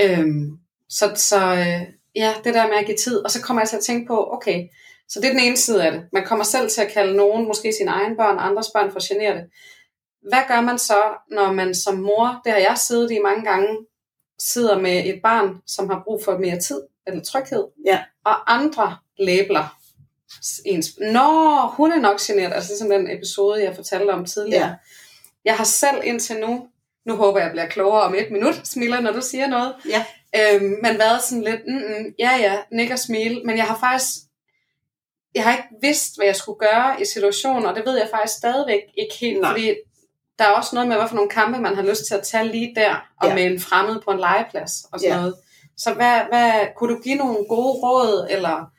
Øhm, 0.00 0.58
så 0.88 1.12
så 1.14 1.54
øh, 1.54 1.82
ja, 2.14 2.34
det 2.44 2.54
der 2.54 2.68
med 2.68 2.76
at 2.76 2.86
give 2.86 2.96
tid, 2.96 3.24
og 3.24 3.30
så 3.30 3.42
kommer 3.42 3.60
jeg 3.60 3.68
til 3.68 3.76
at 3.76 3.84
tænke 3.84 4.06
på, 4.06 4.32
okay, 4.32 4.68
så 5.08 5.20
det 5.20 5.28
er 5.28 5.32
den 5.32 5.40
ene 5.40 5.56
side 5.56 5.84
af 5.84 5.92
det. 5.92 6.04
Man 6.12 6.24
kommer 6.24 6.44
selv 6.44 6.70
til 6.70 6.80
at 6.80 6.92
kalde 6.92 7.16
nogen, 7.16 7.46
måske 7.46 7.72
sine 7.78 7.90
egne 7.90 8.16
børn, 8.16 8.38
andres 8.38 8.70
børn 8.74 8.92
for 8.92 9.08
generte. 9.08 9.40
Hvad 10.28 10.42
gør 10.48 10.60
man 10.60 10.78
så, 10.78 11.02
når 11.30 11.52
man 11.52 11.74
som 11.74 11.94
mor, 11.94 12.40
det 12.44 12.52
har 12.52 12.58
jeg 12.58 12.78
siddet 12.78 13.10
i 13.10 13.18
mange 13.18 13.44
gange, 13.44 13.68
sidder 14.38 14.78
med 14.78 15.04
et 15.04 15.20
barn, 15.22 15.60
som 15.66 15.88
har 15.88 16.02
brug 16.04 16.24
for 16.24 16.38
mere 16.38 16.60
tid 16.60 16.80
eller 17.06 17.22
tryghed, 17.22 17.64
ja. 17.86 18.02
og 18.24 18.54
andre 18.54 18.96
læbler 19.18 19.76
ens. 20.64 20.98
Nå, 20.98 21.56
hun 21.66 21.92
er 21.92 22.00
nok 22.00 22.20
generet, 22.20 22.52
altså 22.52 22.70
ligesom 22.70 22.90
den 22.90 23.10
episode, 23.10 23.62
jeg 23.62 23.74
fortalte 23.74 24.10
om 24.10 24.24
tidligere. 24.24 24.66
Ja. 24.66 24.74
Jeg 25.44 25.56
har 25.56 25.64
selv 25.64 25.96
indtil 26.04 26.40
nu, 26.40 26.68
nu 27.06 27.16
håber 27.16 27.40
jeg, 27.40 27.50
bliver 27.50 27.66
klogere 27.66 28.02
om 28.02 28.14
et 28.14 28.30
minut, 28.30 28.60
smiler, 28.64 29.00
når 29.00 29.12
du 29.12 29.20
siger 29.20 29.46
noget, 29.46 29.74
ja. 29.88 30.04
øhm, 30.36 30.76
men 30.82 30.98
været 30.98 31.22
sådan 31.22 31.44
lidt, 31.44 31.60
mm, 31.66 32.14
ja 32.18 32.36
ja, 32.40 32.58
nik 32.72 32.90
og 32.90 32.98
smile, 32.98 33.42
men 33.44 33.56
jeg 33.56 33.64
har 33.64 33.78
faktisk, 33.78 34.08
jeg 35.36 35.44
har 35.44 35.52
ikke 35.52 35.68
vidst, 35.82 36.16
hvad 36.16 36.26
jeg 36.26 36.36
skulle 36.36 36.58
gøre 36.58 37.02
i 37.02 37.04
situationen, 37.04 37.66
og 37.66 37.74
det 37.76 37.86
ved 37.86 37.98
jeg 37.98 38.08
faktisk 38.14 38.38
stadigvæk 38.38 38.82
ikke 38.98 39.14
helt, 39.20 39.40
Nej. 39.40 39.50
fordi 39.50 39.74
der 40.38 40.44
er 40.44 40.52
også 40.52 40.70
noget 40.74 40.88
med, 40.88 40.96
hvad 40.96 41.08
for 41.08 41.14
nogle 41.14 41.30
kampe 41.30 41.60
man 41.60 41.74
har 41.74 41.82
lyst 41.82 42.06
til 42.06 42.14
at 42.14 42.22
tage 42.22 42.48
lige 42.52 42.72
der, 42.76 42.94
og 43.20 43.28
ja. 43.28 43.34
med 43.34 43.44
en 43.44 43.60
fremmed 43.60 44.00
på 44.04 44.10
en 44.10 44.18
legeplads 44.18 44.72
og 44.92 45.00
sådan 45.00 45.12
ja. 45.12 45.20
noget. 45.20 45.34
Så 45.76 45.94
hvad, 45.94 46.20
hvad, 46.28 46.52
kunne 46.76 46.94
du 46.94 47.00
give 47.02 47.14
nogle 47.14 47.36
gode 47.48 47.72
råd, 47.84 48.26
eller... 48.30 48.70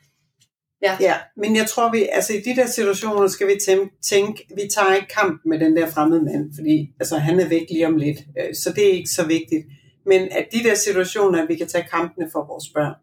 Ja. 0.82 0.96
ja, 1.00 1.14
men 1.36 1.56
jeg 1.56 1.66
tror, 1.66 1.90
vi, 1.90 2.08
altså 2.12 2.32
i 2.32 2.40
de 2.40 2.56
der 2.56 2.66
situationer 2.66 3.28
skal 3.28 3.46
vi 3.46 3.56
tænke, 4.02 4.46
vi 4.54 4.62
tager 4.74 4.94
ikke 4.94 5.08
kamp 5.08 5.42
med 5.44 5.58
den 5.58 5.76
der 5.76 5.90
fremmede 5.90 6.24
mand, 6.24 6.50
fordi 6.58 6.90
altså, 7.00 7.16
han 7.16 7.40
er 7.40 7.48
væk 7.48 7.66
lige 7.70 7.86
om 7.86 7.96
lidt, 7.96 8.18
øh, 8.18 8.54
så 8.54 8.72
det 8.72 8.88
er 8.88 8.92
ikke 8.92 9.10
så 9.10 9.26
vigtigt. 9.26 9.66
Men 10.06 10.28
at 10.32 10.46
de 10.52 10.62
der 10.68 10.74
situationer, 10.74 11.42
at 11.42 11.48
vi 11.48 11.56
kan 11.56 11.68
tage 11.68 11.88
kampene 11.90 12.28
for 12.32 12.46
vores 12.46 12.64
børn 12.74 12.94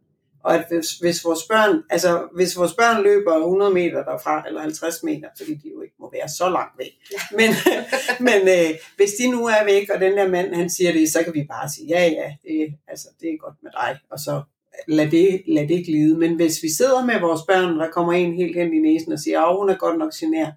og 0.46 0.56
at 0.56 0.66
hvis, 0.70 0.92
hvis, 0.92 1.26
vores 1.26 1.44
børn, 1.50 1.84
altså, 1.90 2.28
hvis 2.36 2.58
vores 2.58 2.74
børn 2.74 3.04
løber 3.04 3.36
100 3.36 3.74
meter 3.74 4.04
derfra, 4.04 4.44
eller 4.48 4.62
50 4.62 5.04
meter, 5.04 5.30
fordi 5.38 5.54
de 5.54 5.70
jo 5.76 5.82
ikke 5.82 5.96
må 6.00 6.12
være 6.14 6.30
så 6.30 6.50
langt 6.50 6.78
væk, 6.78 6.94
men, 7.40 7.50
men 8.28 8.42
øh, 8.56 8.70
hvis 8.98 9.12
de 9.20 9.32
nu 9.32 9.46
er 9.46 9.66
væk, 9.66 9.90
og 9.90 10.02
den 10.02 10.18
der 10.18 10.28
mand, 10.30 10.56
han 10.56 10.70
siger 10.70 10.92
det, 10.92 11.12
så 11.12 11.24
kan 11.24 11.34
vi 11.34 11.44
bare 11.50 11.70
sige, 11.70 11.88
ja, 11.88 12.04
ja, 12.20 12.28
det, 12.44 12.76
altså, 12.88 13.08
det 13.22 13.30
er 13.30 13.38
godt 13.38 13.56
med 13.64 13.72
dig, 13.72 14.00
og 14.12 14.20
så 14.20 14.42
lad 14.88 15.12
det, 15.12 15.42
lad 15.48 15.68
det 15.68 15.86
glide. 15.86 16.18
Men 16.18 16.36
hvis 16.36 16.64
vi 16.64 16.70
sidder 16.74 17.06
med 17.06 17.20
vores 17.20 17.42
børn, 17.48 17.80
der 17.80 17.92
kommer 17.92 18.14
en 18.14 18.34
helt 18.34 18.56
hen 18.58 18.74
i 18.74 18.80
næsen 18.80 19.12
og 19.12 19.20
siger, 19.20 19.42
at 19.42 19.58
hun 19.58 19.70
er 19.70 19.78
godt 19.78 19.98
nok 19.98 20.14
genert, 20.14 20.54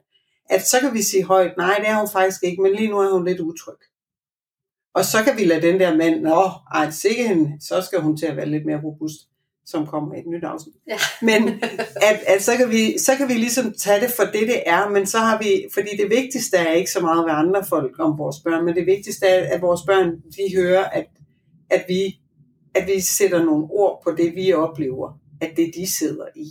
at 0.51 0.67
så 0.67 0.81
kan 0.81 0.95
vi 0.95 1.03
sige 1.03 1.25
højt, 1.25 1.57
nej, 1.57 1.75
det 1.79 1.89
er 1.89 1.99
hun 1.99 2.09
faktisk 2.13 2.41
ikke, 2.45 2.63
men 2.63 2.73
lige 2.73 2.91
nu 2.91 2.99
er 2.99 3.13
hun 3.13 3.25
lidt 3.25 3.41
utryg. 3.41 3.81
Og 4.95 5.05
så 5.05 5.19
kan 5.25 5.37
vi 5.39 5.45
lade 5.45 5.63
den 5.63 5.81
der 5.81 5.97
mand, 5.97 6.21
nå, 6.21 6.51
ej, 6.75 6.91
sikke 6.91 7.29
hende, 7.29 7.57
så 7.61 7.83
skal 7.83 8.01
hun 8.01 8.17
til 8.17 8.27
at 8.27 8.37
være 8.37 8.47
lidt 8.47 8.67
mere 8.67 8.81
robust 8.85 9.29
som 9.71 9.87
kommer 9.87 10.15
i 10.15 10.19
et 10.19 10.27
nyt 10.27 10.45
afsnit. 10.45 10.75
Ja. 10.89 10.99
Men 11.23 11.49
at, 12.11 12.21
at 12.27 12.43
så, 12.43 12.57
kan 12.57 12.71
vi, 12.71 12.99
så 12.99 13.17
kan 13.17 13.29
vi 13.29 13.35
ligesom 13.35 13.73
tage 13.73 14.01
det 14.01 14.11
for 14.17 14.25
det, 14.25 14.49
det 14.49 14.63
er, 14.67 14.89
men 14.89 15.07
så 15.07 15.19
har 15.19 15.39
vi, 15.39 15.67
fordi 15.75 15.89
det 15.97 16.11
vigtigste 16.11 16.57
er 16.57 16.73
ikke 16.73 16.91
så 16.91 17.01
meget, 17.01 17.25
hvad 17.25 17.35
andre 17.35 17.65
folk 17.69 17.95
om 17.99 18.19
vores 18.19 18.37
børn, 18.45 18.65
men 18.65 18.75
det 18.75 18.87
vigtigste 18.87 19.27
er, 19.27 19.55
at 19.55 19.63
vores 19.63 19.81
børn, 19.87 20.11
de 20.11 20.57
hører, 20.57 20.85
at, 20.85 21.07
at, 21.71 21.85
vi, 21.89 22.21
at 22.75 22.87
vi 22.87 23.01
sætter 23.01 23.45
nogle 23.45 23.67
ord 23.71 24.01
på 24.05 24.11
det, 24.17 24.35
vi 24.35 24.53
oplever, 24.53 25.19
at 25.41 25.51
det 25.57 25.71
de 25.75 25.93
sidder 25.93 26.27
i. 26.37 26.47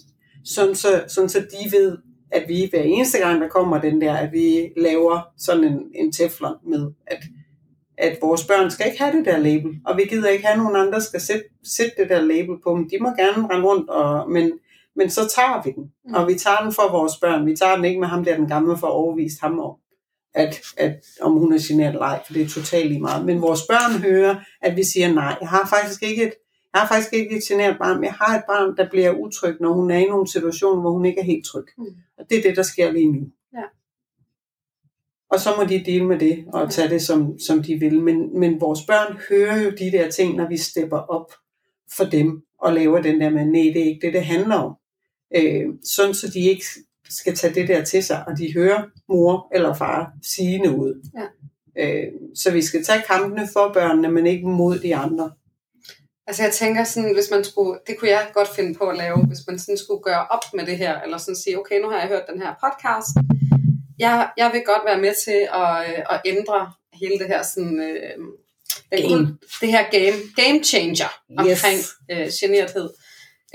Sådan 0.46 0.76
så, 0.76 1.04
sådan 1.08 1.30
så 1.30 1.40
de 1.40 1.78
ved, 1.78 1.98
at 2.32 2.44
vi 2.48 2.68
hver 2.70 2.82
eneste 2.82 3.18
gang, 3.18 3.42
der 3.42 3.48
kommer 3.48 3.82
den 3.82 4.02
der, 4.02 4.14
at 4.14 4.32
vi 4.32 4.70
laver 4.78 5.22
sådan 5.38 5.64
en, 5.64 5.80
en 5.96 6.12
teflon 6.12 6.56
med, 6.66 6.92
at 7.08 7.20
at 7.98 8.18
vores 8.22 8.48
børn 8.48 8.72
skal 8.72 8.88
ikke 8.88 9.04
have 9.04 9.18
det 9.18 9.26
der 9.26 9.38
label, 9.38 9.72
og 9.86 9.98
vi 9.98 10.04
gider 10.04 10.30
ikke 10.30 10.46
have 10.46 10.58
nogen 10.58 10.76
andre, 10.76 11.02
skal 11.02 11.22
sætte, 11.22 11.44
sætte 11.64 11.92
det 11.98 12.10
der 12.10 12.22
label 12.22 12.56
på 12.64 12.76
dem. 12.76 12.90
De 12.90 12.98
må 13.02 13.10
gerne 13.10 13.48
rende 13.48 13.68
rundt, 13.68 13.90
og, 13.90 14.32
men, 14.32 14.52
men 14.96 15.10
så 15.10 15.22
tager 15.36 15.62
vi 15.64 15.72
den. 15.72 15.92
Mm. 16.06 16.14
Og 16.14 16.28
vi 16.28 16.36
tager 16.36 16.58
den 16.58 16.74
for 16.74 16.92
vores 16.92 17.14
børn. 17.22 17.46
Vi 17.46 17.56
tager 17.56 17.76
den 17.76 17.86
ikke 17.86 18.00
med 18.00 18.08
ham 18.08 18.24
der, 18.24 18.38
den 18.38 18.48
gamle, 18.48 18.78
for 18.78 18.88
at 18.88 18.94
overvise 18.94 19.38
ham 19.42 19.60
om, 19.60 19.76
at, 20.34 20.62
at, 20.78 20.96
om 21.22 21.32
hun 21.32 21.54
er 21.54 21.68
generet 21.68 21.94
eller 21.94 22.06
ej, 22.06 22.20
for 22.26 22.34
det 22.34 22.42
er 22.42 22.50
totalt 22.50 22.88
lige 22.88 23.02
meget. 23.02 23.26
Men 23.26 23.42
vores 23.42 23.62
børn 23.62 24.02
hører, 24.02 24.36
at 24.62 24.76
vi 24.76 24.84
siger 24.84 25.14
nej. 25.14 25.38
Jeg 25.42 25.50
har 25.50 25.68
faktisk 25.70 26.04
ikke 26.04 26.24
et, 26.24 26.34
jeg 26.74 26.82
har 26.82 26.88
faktisk 26.88 27.14
ikke 27.14 27.38
et 27.38 27.44
generet 27.44 27.78
barn, 27.80 27.96
men 27.96 28.04
jeg 28.04 28.14
har 28.14 28.38
et 28.38 28.44
barn, 28.48 28.78
der 28.78 28.90
bliver 28.90 29.12
utryg, 29.12 29.56
når 29.60 29.74
hun 29.74 29.92
er 29.92 29.98
i 29.98 30.06
nogle 30.06 30.28
situationer, 30.28 30.82
hvor 30.82 30.92
hun 30.92 31.06
ikke 31.06 31.20
er 31.20 31.26
helt 31.26 31.46
tryg. 31.46 31.66
Mm. 31.78 31.86
Og 32.18 32.26
det 32.30 32.38
er 32.38 32.42
det, 32.42 32.56
der 32.56 32.64
sker 32.64 32.92
lige 32.92 33.12
nu. 33.12 33.28
Og 35.32 35.40
så 35.40 35.50
må 35.58 35.64
de 35.64 35.84
dele 35.86 36.06
med 36.06 36.20
det 36.20 36.46
og 36.54 36.72
tage 36.72 36.90
det, 36.90 37.02
som, 37.02 37.40
som 37.40 37.64
de 37.64 37.76
vil. 37.76 38.02
Men, 38.02 38.40
men 38.40 38.62
vores 38.62 38.80
børn 38.88 39.18
hører 39.30 39.62
jo 39.62 39.70
de 39.70 39.92
der 39.92 40.12
ting, 40.12 40.36
når 40.36 40.48
vi 40.50 40.58
stepper 40.58 40.98
op 40.98 41.32
for 41.98 42.04
dem 42.04 42.42
og 42.62 42.74
laver 42.74 43.02
den 43.02 43.22
der 43.22 43.30
med, 43.30 43.46
nej, 43.46 43.72
det 43.74 43.82
er 43.82 43.86
ikke 43.86 44.06
det, 44.06 44.14
det 44.14 44.26
handler 44.26 44.56
om. 44.56 44.76
Øh, 45.36 45.66
sådan 45.84 46.14
så 46.14 46.28
de 46.34 46.40
ikke 46.40 46.66
skal 47.10 47.36
tage 47.36 47.54
det 47.54 47.68
der 47.68 47.84
til 47.84 48.04
sig, 48.04 48.24
og 48.28 48.38
de 48.38 48.54
hører 48.54 48.84
mor 49.10 49.48
eller 49.56 49.74
far 49.74 50.12
sige 50.24 50.60
noget. 50.60 51.02
Ja. 51.16 51.26
Øh, 51.84 52.12
så 52.36 52.52
vi 52.52 52.62
skal 52.62 52.84
tage 52.84 53.04
kampene 53.08 53.48
for 53.54 53.72
børnene, 53.74 54.12
men 54.12 54.28
ikke 54.28 54.48
mod 54.48 54.80
de 54.80 54.96
andre. 54.96 55.32
Altså 56.28 56.44
jeg 56.44 56.54
tænker 56.54 56.84
sådan, 56.84 57.14
hvis 57.14 57.32
man 57.32 57.44
skulle, 57.44 57.80
det 57.88 58.00
kunne 58.00 58.10
jeg 58.10 58.28
godt 58.34 58.48
finde 58.56 58.74
på 58.74 58.84
at 58.84 58.98
lave, 58.98 59.26
hvis 59.26 59.48
man 59.48 59.60
sådan 59.60 59.78
skulle 59.78 60.04
gøre 60.04 60.28
op 60.28 60.44
med 60.54 60.66
det 60.66 60.78
her, 60.78 61.02
eller 61.02 61.18
sådan 61.18 61.36
sige, 61.36 61.60
okay, 61.60 61.82
nu 61.82 61.90
har 61.90 62.00
jeg 62.00 62.08
hørt 62.08 62.24
den 62.34 62.42
her 62.42 62.54
podcast, 62.64 63.37
jeg, 64.00 64.30
jeg 64.38 64.54
vil 64.54 64.62
godt 64.66 64.82
være 64.86 65.02
med 65.02 65.14
til 65.26 65.48
at, 65.54 65.90
øh, 65.90 66.04
at 66.10 66.22
ændre 66.26 66.74
hele 66.94 67.20
det 67.20 67.28
her 67.28 67.44
sådan, 67.44 67.80
øh, 67.80 68.18
game. 68.90 69.38
det 69.62 69.72
her 69.72 69.90
game, 69.90 70.18
game 70.36 70.64
changer 70.64 71.22
omkring 71.38 71.80
yes. 71.80 71.94
øh, 72.12 72.28
generthed. 72.40 72.90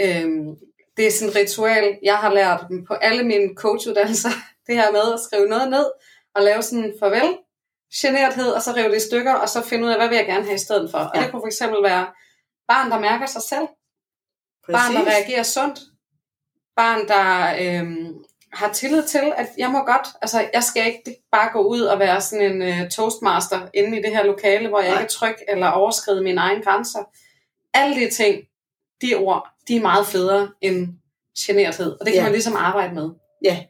Øhm, 0.01 0.57
det 0.97 1.07
er 1.07 1.11
sådan 1.11 1.29
et 1.29 1.37
ritual, 1.37 1.99
jeg 2.03 2.17
har 2.17 2.35
lært 2.35 2.65
dem 2.69 2.85
på 2.87 2.95
alle 2.95 3.23
mine 3.23 3.55
coachuddannelser, 3.57 4.31
det 4.67 4.75
her 4.75 4.93
med 4.93 5.13
at 5.13 5.21
skrive 5.21 5.49
noget 5.49 5.71
ned, 5.71 5.87
og 6.35 6.43
lave 6.43 6.63
sådan 6.63 6.85
en 6.85 6.95
farvel, 7.01 7.39
generthed, 7.95 8.49
og 8.49 8.63
så 8.63 8.73
rive 8.77 8.89
det 8.89 8.97
i 8.97 9.07
stykker, 9.09 9.35
og 9.35 9.49
så 9.49 9.63
finde 9.63 9.85
ud 9.85 9.91
af, 9.91 9.99
hvad 9.99 10.09
vil 10.09 10.17
jeg 10.17 10.27
gerne 10.27 10.45
have 10.45 10.55
i 10.55 10.59
stedet 10.59 10.91
for. 10.91 10.99
Ja. 10.99 11.05
Og 11.05 11.15
det 11.15 11.31
kunne 11.31 11.43
for 11.43 11.47
eksempel 11.47 11.83
være 11.83 12.07
barn, 12.69 12.91
der 12.91 13.01
mærker 13.01 13.27
sig 13.27 13.43
selv, 13.43 13.67
Præcis. 14.67 14.75
barn, 14.75 14.95
der 14.95 15.11
reagerer 15.11 15.43
sundt, 15.43 15.81
barn, 16.77 17.09
der 17.09 17.57
øhm, 17.61 18.25
har 18.53 18.73
tillid 18.73 19.03
til, 19.03 19.33
at 19.37 19.49
jeg 19.59 19.71
må 19.71 19.79
godt, 19.79 20.09
altså 20.23 20.49
jeg 20.55 20.63
skal 20.63 20.87
ikke 20.87 21.23
bare 21.33 21.51
gå 21.53 21.63
ud 21.63 21.81
og 21.81 21.99
være 21.99 22.21
sådan 22.21 22.53
en 22.53 22.83
uh, 22.83 22.89
toastmaster 22.89 23.69
inde 23.75 23.99
i 23.99 24.03
det 24.03 24.11
her 24.11 24.25
lokale, 24.25 24.69
hvor 24.69 24.81
jeg 24.81 24.91
Nej. 24.91 24.99
ikke 24.99 25.05
er 25.05 25.09
tryg 25.09 25.35
eller 25.49 25.67
overskride 25.67 26.23
mine 26.23 26.41
egne 26.41 26.63
grænser. 26.63 26.99
Alle 27.75 27.97
de 27.97 28.11
ting, 28.11 28.43
de 29.03 29.15
ord, 29.15 29.49
de 29.69 29.77
er 29.77 29.81
meget 29.81 30.07
federe 30.07 30.49
end 30.61 30.89
generthed, 31.39 31.91
og 32.01 32.07
det 32.07 32.13
kan 32.13 32.21
ja. 32.21 32.23
man 32.23 32.33
ligesom 32.33 32.57
arbejde 32.57 32.95
med. 32.95 33.11
Ja, 33.45 33.65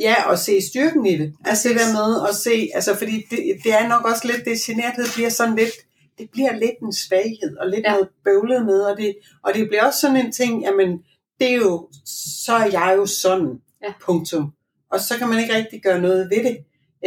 Ja, 0.00 0.30
og 0.30 0.38
se 0.38 0.60
styrken 0.70 1.06
i 1.06 1.18
det. 1.18 1.34
Altså 1.44 1.68
det 1.68 1.76
der 1.78 1.92
med 1.92 2.28
at 2.28 2.34
se, 2.34 2.70
altså 2.74 2.96
fordi 2.96 3.26
det, 3.30 3.38
det 3.64 3.74
er 3.74 3.88
nok 3.88 4.04
også 4.04 4.26
lidt, 4.26 4.44
det 4.44 4.60
generthed 4.60 5.04
bliver 5.14 5.28
sådan 5.28 5.56
lidt, 5.56 5.72
det 6.18 6.30
bliver 6.30 6.52
lidt 6.52 6.78
en 6.82 6.92
svaghed, 6.92 7.56
og 7.60 7.68
lidt 7.68 7.84
ja. 7.84 7.92
noget 7.92 8.08
bøvlet 8.24 8.66
med, 8.66 8.80
og 8.80 8.96
det, 8.96 9.16
og 9.44 9.54
det 9.54 9.68
bliver 9.68 9.84
også 9.84 10.00
sådan 10.00 10.16
en 10.16 10.32
ting, 10.32 10.62
jamen, 10.62 10.98
det 11.40 11.52
er 11.52 11.56
jo, 11.56 11.88
så 12.44 12.52
er 12.52 12.70
jeg 12.72 12.94
jo 12.96 13.06
sådan. 13.06 13.60
Ja. 13.82 13.92
Punktum. 14.00 14.52
Og 14.92 15.00
så 15.00 15.18
kan 15.18 15.28
man 15.28 15.38
ikke 15.38 15.54
rigtig 15.54 15.82
gøre 15.82 16.00
noget 16.00 16.30
ved 16.30 16.44
det. 16.44 16.56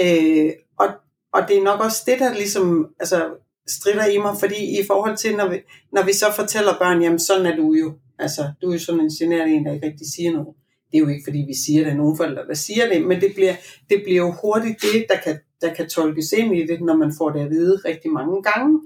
Øh, 0.02 0.52
og, 0.80 0.88
og 1.34 1.48
det 1.48 1.58
er 1.58 1.64
nok 1.64 1.80
også 1.80 2.04
det, 2.06 2.20
der 2.20 2.34
ligesom 2.34 2.88
altså, 3.00 3.30
strider 3.68 4.06
i 4.06 4.18
mig, 4.18 4.36
fordi 4.40 4.80
i 4.80 4.86
forhold 4.88 5.18
til, 5.18 5.36
når 5.36 5.50
vi, 5.50 5.58
når 5.94 6.04
vi 6.06 6.14
så 6.14 6.26
fortæller 6.36 6.78
børn, 6.80 7.02
jamen 7.02 7.20
sådan 7.20 7.46
er 7.46 7.56
du 7.56 7.74
jo. 7.74 7.94
Altså, 8.20 8.52
du 8.62 8.70
er 8.70 8.74
jo 8.74 8.80
sådan 8.80 9.02
en 9.02 9.10
generende 9.10 9.54
en, 9.54 9.66
der 9.66 9.74
ikke 9.74 9.88
rigtig 9.88 10.08
siger 10.16 10.32
noget. 10.32 10.56
Det 10.92 10.98
er 10.98 11.02
jo 11.02 11.08
ikke, 11.08 11.24
fordi 11.28 11.38
vi 11.48 11.56
siger 11.66 11.84
det, 11.84 11.96
nogen 11.96 12.18
forældre, 12.18 12.48
der 12.48 12.54
siger 12.54 12.90
det, 12.94 13.08
men 13.08 13.22
det 13.22 13.32
bliver, 13.36 13.56
det 13.90 14.02
bliver 14.04 14.22
jo 14.26 14.32
hurtigt 14.42 14.82
det, 14.82 15.06
der 15.10 15.18
kan, 15.24 15.40
der 15.62 15.74
kan 15.74 15.90
tolkes 15.90 16.32
ind 16.32 16.56
i 16.56 16.68
det, 16.68 16.82
når 16.82 16.96
man 16.98 17.14
får 17.18 17.30
det 17.30 17.40
at 17.40 17.50
vide 17.50 17.82
rigtig 17.86 18.12
mange 18.12 18.44
gange. 18.44 18.82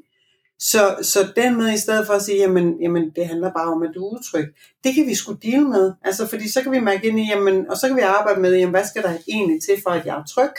Så, 0.60 0.96
så 1.02 1.20
den 1.36 1.58
med, 1.58 1.74
i 1.74 1.78
stedet 1.78 2.08
for 2.08 2.14
at 2.14 2.22
sige, 2.22 2.38
jamen, 2.38 2.82
jamen 2.82 3.12
det 3.16 3.28
handler 3.28 3.52
bare 3.54 3.72
om, 3.74 3.84
at 3.84 3.92
du 3.96 4.08
er 4.08 4.20
utryg, 4.20 4.46
det 4.84 4.96
kan 4.96 5.06
vi 5.08 5.16
sgu 5.16 5.34
deal 5.34 5.62
med. 5.62 5.94
Altså, 6.04 6.28
fordi 6.28 6.52
så 6.52 6.62
kan 6.64 6.72
vi 6.72 6.80
mærke 6.80 7.08
ind 7.08 7.20
i, 7.20 7.30
jamen, 7.30 7.70
og 7.70 7.78
så 7.78 7.88
kan 7.88 7.98
vi 7.98 8.02
arbejde 8.02 8.42
med, 8.42 8.56
jamen, 8.56 8.74
hvad 8.74 8.86
skal 8.86 9.04
der 9.04 9.18
egentlig 9.28 9.62
til, 9.62 9.84
for 9.84 9.90
at 9.90 10.06
jeg 10.06 10.18
er 10.20 10.24
tryg? 10.24 10.52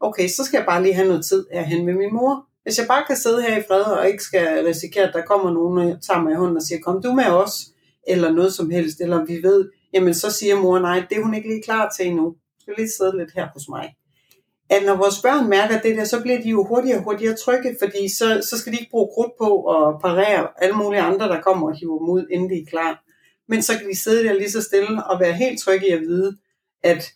Okay, 0.00 0.28
så 0.28 0.44
skal 0.44 0.58
jeg 0.58 0.66
bare 0.66 0.82
lige 0.82 0.94
have 0.94 1.08
noget 1.08 1.24
tid 1.26 1.46
hen 1.52 1.86
med 1.86 1.94
min 1.94 2.14
mor. 2.14 2.46
Hvis 2.62 2.78
jeg 2.78 2.86
bare 2.86 3.04
kan 3.06 3.16
sidde 3.16 3.42
her 3.42 3.58
i 3.58 3.62
fred, 3.68 3.82
og 3.82 4.08
ikke 4.08 4.22
skal 4.22 4.64
risikere, 4.64 5.08
at 5.08 5.14
der 5.14 5.22
kommer 5.22 5.52
nogen, 5.52 5.92
og 5.92 6.02
tager 6.02 6.20
mig 6.22 6.32
i 6.32 6.36
hånden 6.36 6.56
og 6.56 6.62
siger, 6.62 6.80
kom 6.80 7.02
du 7.02 7.12
med 7.12 7.24
os, 7.24 7.52
eller 8.08 8.30
noget 8.30 8.54
som 8.54 8.70
helst, 8.70 9.00
eller 9.00 9.24
vi 9.24 9.42
ved, 9.42 9.68
jamen 9.92 10.14
så 10.14 10.30
siger 10.30 10.60
mor, 10.60 10.78
nej, 10.78 11.06
det 11.08 11.18
er 11.18 11.22
hun 11.22 11.34
ikke 11.34 11.48
lige 11.48 11.62
klar 11.62 11.92
til 11.96 12.06
endnu. 12.06 12.24
Du 12.24 12.60
skal 12.60 12.74
lige 12.76 12.90
sidde 12.98 13.18
lidt 13.18 13.32
her 13.34 13.48
hos 13.54 13.68
mig 13.68 13.94
at 14.70 14.82
når 14.86 14.96
vores 14.96 15.22
børn 15.22 15.48
mærker 15.48 15.80
det 15.80 15.96
der, 15.96 16.04
så 16.04 16.20
bliver 16.22 16.42
de 16.42 16.48
jo 16.48 16.64
hurtigere 16.64 16.98
og 16.98 17.04
hurtigere 17.04 17.36
trygge, 17.36 17.76
fordi 17.82 18.08
så, 18.08 18.46
så 18.50 18.58
skal 18.58 18.72
de 18.72 18.78
ikke 18.78 18.90
bruge 18.90 19.10
krudt 19.14 19.32
på 19.38 19.48
at 19.74 20.00
parere 20.00 20.48
alle 20.58 20.76
mulige 20.76 21.00
andre, 21.00 21.28
der 21.28 21.40
kommer 21.40 21.68
og 21.68 21.76
hiver 21.76 21.98
dem 21.98 22.08
ud, 22.08 22.26
inden 22.30 22.50
de 22.50 22.62
er 22.62 22.66
klar. 22.70 23.02
Men 23.48 23.62
så 23.62 23.78
kan 23.78 23.88
de 23.90 23.96
sidde 23.96 24.24
der 24.24 24.32
lige 24.32 24.50
så 24.50 24.62
stille 24.62 25.04
og 25.04 25.20
være 25.20 25.32
helt 25.32 25.60
trygge 25.60 25.88
i 25.88 25.90
at 25.90 26.00
vide, 26.00 26.36
at, 26.82 27.12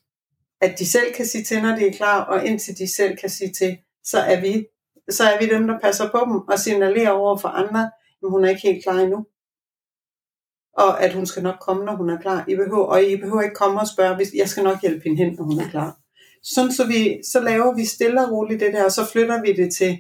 at 0.61 0.79
de 0.79 0.87
selv 0.87 1.15
kan 1.15 1.27
sige 1.27 1.45
til, 1.45 1.63
når 1.63 1.77
de 1.77 1.87
er 1.87 1.93
klar, 1.93 2.25
og 2.25 2.47
indtil 2.47 2.79
de 2.79 2.95
selv 2.95 3.17
kan 3.17 3.31
sige 3.31 3.53
til, 3.53 3.79
så 4.05 4.19
er 4.19 4.41
vi, 4.41 4.67
så 5.11 5.25
er 5.25 5.39
vi 5.41 5.49
dem, 5.49 5.67
der 5.67 5.79
passer 5.79 6.11
på 6.11 6.19
dem 6.25 6.49
og 6.49 6.59
signalerer 6.59 7.11
over 7.11 7.37
for 7.37 7.49
andre, 7.49 7.91
at 8.23 8.31
hun 8.31 8.45
er 8.45 8.49
ikke 8.49 8.63
helt 8.63 8.83
klar 8.85 8.99
endnu. 8.99 9.27
Og 10.77 11.03
at 11.03 11.15
hun 11.15 11.27
skal 11.27 11.43
nok 11.43 11.57
komme, 11.61 11.85
når 11.85 11.97
hun 11.97 12.11
er 12.11 12.21
klar. 12.21 12.45
I 12.49 12.57
behøver, 12.57 12.87
og 12.87 13.03
I 13.03 13.17
behøver 13.17 13.43
ikke 13.43 13.55
komme 13.55 13.81
og 13.81 13.89
spørge, 13.89 14.17
hvis 14.17 14.35
jeg 14.35 14.49
skal 14.49 14.65
nok 14.65 14.81
hjælpe 14.81 15.03
hende 15.05 15.25
hen, 15.25 15.35
når 15.35 15.45
hun 15.45 15.61
er 15.61 15.69
klar. 15.69 16.00
Sådan 16.43 16.73
så, 16.73 16.87
vi, 16.87 17.21
så 17.33 17.41
laver 17.41 17.75
vi 17.75 17.85
stille 17.85 18.27
og 18.27 18.33
roligt 18.33 18.61
det 18.61 18.73
der, 18.73 18.85
og 18.85 18.93
så 18.93 19.07
flytter 19.13 19.43
vi 19.43 19.53
det 19.53 19.75
til, 19.75 19.99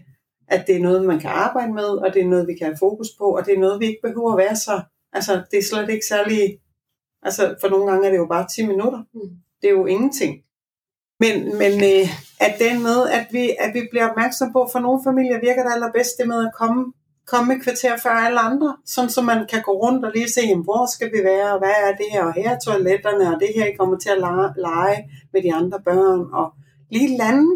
at 0.48 0.66
det 0.66 0.76
er 0.76 0.80
noget, 0.80 1.04
man 1.04 1.20
kan 1.20 1.30
arbejde 1.30 1.72
med, 1.72 1.84
og 1.84 2.14
det 2.14 2.22
er 2.22 2.28
noget, 2.28 2.46
vi 2.46 2.54
kan 2.54 2.66
have 2.66 2.78
fokus 2.78 3.08
på, 3.18 3.24
og 3.24 3.46
det 3.46 3.54
er 3.54 3.58
noget, 3.58 3.80
vi 3.80 3.86
ikke 3.86 4.02
behøver 4.02 4.32
at 4.32 4.38
være 4.38 4.56
så, 4.56 4.80
altså 5.12 5.42
det 5.50 5.58
er 5.58 5.62
slet 5.62 5.90
ikke 5.90 6.06
særlig, 6.06 6.58
altså 7.22 7.54
for 7.60 7.68
nogle 7.68 7.86
gange 7.90 8.06
er 8.06 8.10
det 8.10 8.18
jo 8.18 8.26
bare 8.26 8.46
10 8.54 8.66
minutter. 8.66 9.02
Mm. 9.14 9.30
Det 9.62 9.68
er 9.68 9.74
jo 9.80 9.86
ingenting. 9.86 10.34
Men, 11.22 11.58
men 11.58 11.72
øh, 11.92 12.06
at 12.40 12.54
den 12.64 12.82
med, 12.82 12.98
at 13.18 13.26
vi, 13.30 13.44
at 13.64 13.70
vi 13.74 13.82
bliver 13.90 14.08
opmærksom 14.10 14.52
på, 14.52 14.68
for 14.72 14.78
nogle 14.78 15.00
familier 15.04 15.40
virker 15.40 15.62
det 15.62 15.72
allerbedst 15.72 16.18
det 16.18 16.28
med 16.28 16.46
at 16.46 16.54
komme 16.60 16.92
komme 17.30 17.54
et 17.54 17.62
kvarter 17.62 17.96
før 17.96 18.10
alle 18.10 18.40
andre, 18.40 18.76
sådan 18.86 19.10
så 19.10 19.22
man 19.22 19.46
kan 19.50 19.62
gå 19.62 19.72
rundt 19.72 20.04
og 20.04 20.12
lige 20.14 20.32
se, 20.32 20.40
jamen, 20.40 20.64
hvor 20.64 20.86
skal 20.94 21.10
vi 21.14 21.20
være, 21.24 21.52
og 21.52 21.58
hvad 21.58 21.76
er 21.86 21.92
det 22.00 22.06
her, 22.12 22.24
og 22.24 22.32
her 22.32 22.50
er 22.50 22.58
toiletterne, 22.58 23.34
og 23.34 23.40
det 23.40 23.50
her, 23.56 23.66
I 23.66 23.76
kommer 23.78 23.98
til 23.98 24.08
at 24.08 24.18
lege 24.56 24.98
med 25.32 25.42
de 25.42 25.54
andre 25.54 25.78
børn, 25.84 26.20
og 26.32 26.52
lige 26.90 27.16
lande 27.16 27.46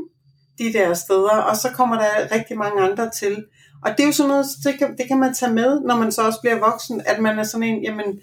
de 0.58 0.72
der 0.72 0.94
steder, 0.94 1.37
og 1.48 1.56
så 1.56 1.68
kommer 1.78 1.96
der 1.96 2.37
rigtig 2.37 2.58
mange 2.58 2.82
andre 2.82 3.10
til. 3.10 3.44
Og 3.84 3.90
det 3.90 4.00
er 4.00 4.06
jo 4.06 4.12
sådan 4.12 4.28
noget, 4.28 4.46
det 4.64 4.78
kan, 4.78 4.96
det 4.98 5.08
kan 5.08 5.18
man 5.18 5.34
tage 5.34 5.52
med, 5.52 5.80
når 5.80 5.96
man 5.96 6.12
så 6.12 6.22
også 6.22 6.40
bliver 6.40 6.58
voksen, 6.58 7.02
at 7.06 7.18
man 7.20 7.38
er 7.38 7.42
sådan 7.42 7.68
en, 7.68 7.82
jamen, 7.82 8.20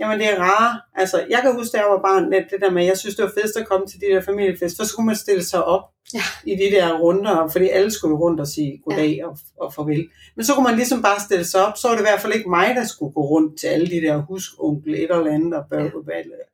Jamen 0.00 0.18
det 0.20 0.28
er 0.28 0.38
rare. 0.40 0.80
Altså, 0.94 1.26
jeg 1.30 1.38
kan 1.42 1.54
huske, 1.54 1.72
da 1.72 1.82
jeg 1.82 1.90
var 1.90 2.02
barn, 2.02 2.32
det 2.32 2.60
der 2.60 2.70
med, 2.70 2.84
jeg 2.84 2.98
synes, 2.98 3.16
det 3.16 3.24
var 3.24 3.32
fedest 3.34 3.56
at 3.56 3.68
komme 3.68 3.86
til 3.86 4.00
de 4.00 4.06
der 4.06 4.20
familiefest. 4.20 4.76
Så 4.76 4.84
skulle 4.84 5.06
man 5.06 5.16
stille 5.16 5.44
sig 5.44 5.64
op 5.64 5.82
ja. 6.14 6.22
i 6.44 6.54
de 6.54 6.76
der 6.76 6.98
runder, 6.98 7.48
fordi 7.48 7.68
alle 7.68 7.90
skulle 7.90 8.16
rundt 8.16 8.40
og 8.40 8.48
sige 8.48 8.82
goddag 8.84 9.16
ja. 9.16 9.26
og, 9.26 9.38
og 9.60 9.74
farvel. 9.74 10.08
Men 10.36 10.44
så 10.44 10.54
kunne 10.54 10.64
man 10.64 10.76
ligesom 10.76 11.02
bare 11.02 11.20
stille 11.20 11.44
sig 11.44 11.66
op, 11.66 11.76
så 11.76 11.88
var 11.88 11.94
det 11.94 12.02
i 12.02 12.08
hvert 12.08 12.20
fald 12.20 12.32
ikke 12.32 12.50
mig, 12.50 12.74
der 12.76 12.84
skulle 12.84 13.12
gå 13.12 13.20
rundt 13.20 13.60
til 13.60 13.66
alle 13.66 13.86
de 13.86 14.00
der 14.00 14.16
huskonkel, 14.16 14.94
et 14.94 15.02
eller 15.02 15.32
andet, 15.32 15.54
og 15.54 15.64
bør, 15.70 15.82
ja. 15.82 15.90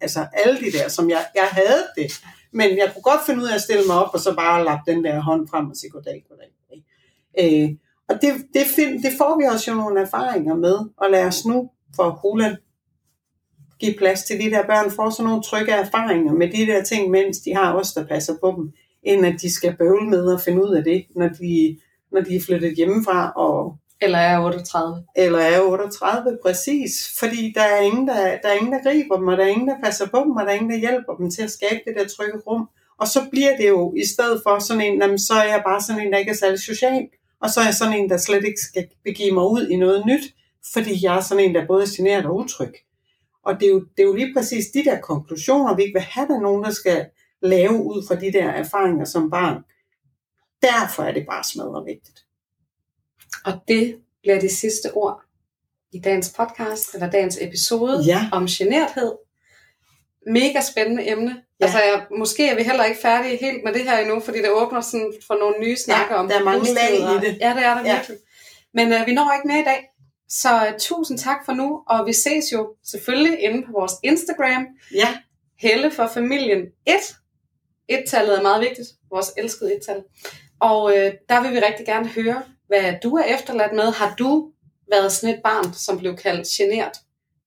altså 0.00 0.26
alle 0.32 0.60
de 0.60 0.72
der, 0.78 0.88
som 0.88 1.10
jeg, 1.10 1.24
jeg 1.34 1.48
havde 1.50 1.84
det. 1.96 2.12
Men 2.52 2.78
jeg 2.78 2.90
kunne 2.92 3.02
godt 3.02 3.26
finde 3.26 3.42
ud 3.42 3.48
af 3.48 3.54
at 3.54 3.60
stille 3.60 3.82
mig 3.86 3.96
op, 4.04 4.14
og 4.14 4.20
så 4.20 4.34
bare 4.34 4.64
lappe 4.64 4.92
den 4.92 5.04
der 5.04 5.20
hånd 5.20 5.48
frem 5.48 5.70
og 5.70 5.76
sige 5.76 5.90
goddag, 5.90 6.24
goddag. 6.28 6.50
goddag. 6.68 6.84
Øh, 7.40 7.70
og 8.08 8.14
det, 8.22 8.32
det, 8.54 8.66
find, 8.76 9.02
det 9.02 9.12
får 9.18 9.38
vi 9.38 9.44
også 9.44 9.70
jo 9.70 9.76
nogle 9.76 10.00
erfaringer 10.00 10.54
med, 10.54 10.76
og 10.96 11.10
lade 11.10 11.26
os 11.26 11.44
nu 11.44 11.70
for 11.96 12.10
Roland 12.10 12.56
give 13.80 13.94
plads 13.98 14.24
til 14.24 14.40
de 14.40 14.50
der 14.50 14.66
børn, 14.66 14.90
får 14.90 15.10
sådan 15.10 15.28
nogle 15.28 15.42
trygge 15.42 15.72
erfaringer 15.72 16.32
med 16.32 16.52
de 16.52 16.66
der 16.66 16.84
ting, 16.84 17.10
mens 17.10 17.38
de 17.38 17.54
har 17.54 17.74
os, 17.74 17.92
der 17.92 18.06
passer 18.06 18.34
på 18.40 18.54
dem, 18.56 18.72
end 19.02 19.26
at 19.26 19.34
de 19.42 19.54
skal 19.54 19.76
bøvle 19.76 20.10
med 20.10 20.34
at 20.34 20.40
finde 20.40 20.64
ud 20.64 20.74
af 20.74 20.84
det, 20.84 21.04
når 21.16 21.28
de, 21.28 21.78
når 22.12 22.20
de 22.20 22.36
er 22.36 22.40
flyttet 22.40 22.76
hjemmefra 22.76 23.32
og 23.36 23.76
eller 24.02 24.18
er 24.18 24.40
38. 24.40 25.04
Eller 25.16 25.38
er 25.38 25.60
38, 25.60 26.38
præcis. 26.42 26.92
Fordi 27.18 27.52
der 27.54 27.62
er, 27.62 27.80
ingen, 27.80 28.08
der, 28.08 28.14
der 28.14 28.48
er 28.48 28.52
ingen, 28.52 28.72
der 28.72 28.82
griber 28.82 29.16
dem, 29.16 29.28
og 29.28 29.36
der 29.36 29.44
er 29.44 29.48
ingen, 29.48 29.68
der 29.68 29.76
passer 29.84 30.06
på 30.06 30.18
dem, 30.24 30.30
og 30.30 30.42
der 30.42 30.50
er 30.50 30.54
ingen, 30.54 30.70
der 30.70 30.78
hjælper 30.78 31.14
dem 31.18 31.30
til 31.30 31.42
at 31.42 31.50
skabe 31.50 31.80
det 31.86 31.94
der 31.96 32.08
trygge 32.08 32.38
rum. 32.46 32.68
Og 33.00 33.08
så 33.08 33.20
bliver 33.30 33.56
det 33.56 33.68
jo, 33.68 33.94
i 33.96 34.06
stedet 34.06 34.40
for 34.42 34.58
sådan 34.58 34.82
en, 34.82 35.02
jamen, 35.02 35.18
så 35.18 35.34
er 35.34 35.44
jeg 35.44 35.62
bare 35.66 35.80
sådan 35.80 36.02
en, 36.02 36.12
der 36.12 36.18
ikke 36.18 36.30
er 36.30 36.36
særlig 36.36 36.60
social, 36.60 37.08
og 37.42 37.50
så 37.50 37.60
er 37.60 37.64
jeg 37.64 37.74
sådan 37.74 37.94
en, 37.94 38.10
der 38.10 38.16
slet 38.16 38.44
ikke 38.44 38.60
skal 38.60 38.86
begive 39.04 39.34
mig 39.34 39.44
ud 39.44 39.68
i 39.68 39.76
noget 39.76 40.06
nyt, 40.06 40.24
fordi 40.72 41.04
jeg 41.04 41.16
er 41.16 41.20
sådan 41.20 41.44
en, 41.44 41.54
der 41.54 41.66
både 41.66 41.82
er 41.82 41.92
generet 41.96 42.26
og 42.26 42.36
utryg. 42.36 42.74
Og 43.44 43.60
det 43.60 43.66
er, 43.66 43.70
jo, 43.70 43.80
det 43.80 44.02
er 44.02 44.06
jo 44.06 44.14
lige 44.14 44.34
præcis 44.34 44.66
de 44.66 44.84
der 44.84 45.00
konklusioner, 45.00 45.76
vi 45.76 45.82
ikke 45.82 45.98
vil 45.98 46.02
have, 46.02 46.28
der 46.28 46.40
nogen, 46.40 46.64
der 46.64 46.70
skal 46.70 47.06
lave 47.42 47.82
ud 47.82 48.06
fra 48.08 48.14
de 48.14 48.32
der 48.32 48.48
erfaringer 48.50 49.04
som 49.04 49.30
barn. 49.30 49.62
Derfor 50.62 51.02
er 51.02 51.12
det 51.12 51.26
bare 51.26 51.44
smadret 51.44 51.86
vigtigt. 51.86 52.24
Og 53.44 53.52
det 53.68 54.00
bliver 54.22 54.40
det 54.40 54.50
sidste 54.50 54.92
ord 54.92 55.22
i 55.92 55.98
dagens 55.98 56.34
podcast, 56.36 56.94
eller 56.94 57.10
dagens 57.10 57.38
episode 57.40 58.02
ja. 58.06 58.28
om 58.32 58.46
generthed. 58.46 59.12
Mega 60.26 60.60
spændende 60.60 61.08
emne. 61.08 61.42
Ja. 61.60 61.64
Altså, 61.64 61.78
jeg, 61.78 62.06
måske 62.18 62.48
er 62.48 62.56
vi 62.56 62.62
heller 62.62 62.84
ikke 62.84 63.00
færdige 63.00 63.36
helt 63.36 63.64
med 63.64 63.72
det 63.74 63.82
her 63.82 63.98
endnu, 63.98 64.20
fordi 64.20 64.38
det 64.38 64.50
åbner 64.50 64.80
sådan 64.80 65.12
for 65.26 65.34
nogle 65.34 65.54
nye 65.60 65.76
snakker 65.76 66.14
ja, 66.14 66.20
om 66.20 66.28
der 66.28 66.38
er 66.40 66.44
mange 66.44 66.74
lag 66.74 66.94
i 66.94 67.26
det. 67.26 67.38
Ja, 67.40 67.54
det 67.54 67.64
er 67.64 67.74
der 67.74 67.84
ja. 67.84 67.96
virkelig. 67.96 68.18
Men 68.74 68.92
uh, 68.92 69.06
vi 69.06 69.14
når 69.14 69.32
ikke 69.32 69.48
mere 69.48 69.60
i 69.60 69.64
dag. 69.64 69.89
Så 70.30 70.48
uh, 70.48 70.78
tusind 70.78 71.18
tak 71.18 71.44
for 71.44 71.52
nu, 71.52 71.82
og 71.86 72.06
vi 72.06 72.12
ses 72.12 72.52
jo 72.52 72.74
selvfølgelig 72.84 73.40
inde 73.40 73.66
på 73.66 73.72
vores 73.72 73.92
Instagram. 74.02 74.66
Ja. 74.94 75.08
Helle 75.58 75.90
for 75.90 76.06
familien 76.06 76.60
1. 76.86 76.94
Et-tallet 77.88 78.38
er 78.38 78.42
meget 78.42 78.60
vigtigt, 78.60 78.88
vores 79.10 79.32
elskede 79.36 79.74
et-tal. 79.76 80.02
Og 80.60 80.84
uh, 80.84 80.92
der 81.28 81.42
vil 81.42 81.52
vi 81.52 81.58
rigtig 81.58 81.86
gerne 81.86 82.08
høre, 82.08 82.42
hvad 82.66 82.94
du 83.02 83.16
er 83.16 83.24
efterladt 83.24 83.72
med. 83.72 83.92
Har 83.92 84.14
du 84.18 84.52
været 84.90 85.12
sådan 85.12 85.34
et 85.34 85.40
barn, 85.44 85.74
som 85.74 85.98
blev 85.98 86.16
kaldt 86.16 86.48
genert? 86.48 86.98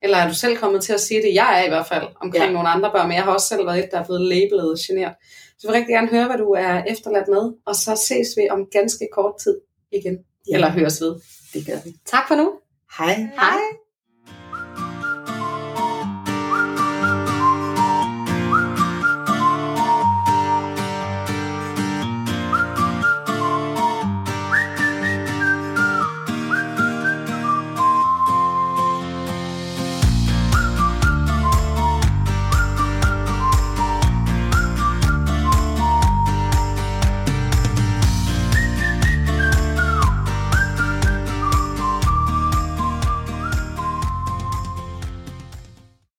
Eller 0.03 0.17
er 0.17 0.27
du 0.27 0.33
selv 0.33 0.57
kommet 0.57 0.83
til 0.83 0.93
at 0.93 1.01
sige 1.01 1.21
det? 1.21 1.33
Jeg 1.33 1.59
er 1.59 1.65
i 1.65 1.69
hvert 1.69 1.87
fald 1.87 2.07
omkring 2.21 2.45
ja. 2.45 2.51
nogle 2.51 2.69
andre 2.69 2.91
børn, 2.91 3.07
men 3.07 3.15
jeg 3.15 3.23
har 3.23 3.31
også 3.31 3.47
selv 3.47 3.65
været 3.65 3.83
et, 3.83 3.91
der 3.91 3.99
er 3.99 4.05
blevet 4.05 4.21
labelet 4.21 4.79
genert. 4.87 5.15
Så 5.57 5.59
jeg 5.63 5.67
vil 5.67 5.77
rigtig 5.77 5.93
gerne 5.93 6.07
høre, 6.07 6.25
hvad 6.25 6.37
du 6.37 6.51
er 6.51 6.83
efterladt 6.83 7.27
med, 7.27 7.53
og 7.65 7.75
så 7.75 7.95
ses 8.07 8.27
vi 8.37 8.49
om 8.49 8.65
ganske 8.71 9.07
kort 9.13 9.33
tid 9.43 9.57
igen. 9.91 10.17
Ja. 10.49 10.55
Eller 10.55 10.69
høres 10.69 11.01
ved. 11.01 11.15
Det 11.53 11.65
gør 11.65 11.79
vi. 11.85 11.95
Tak 12.05 12.27
for 12.27 12.35
nu. 12.35 12.51
Hej. 12.97 13.29
Hej. 13.37 13.82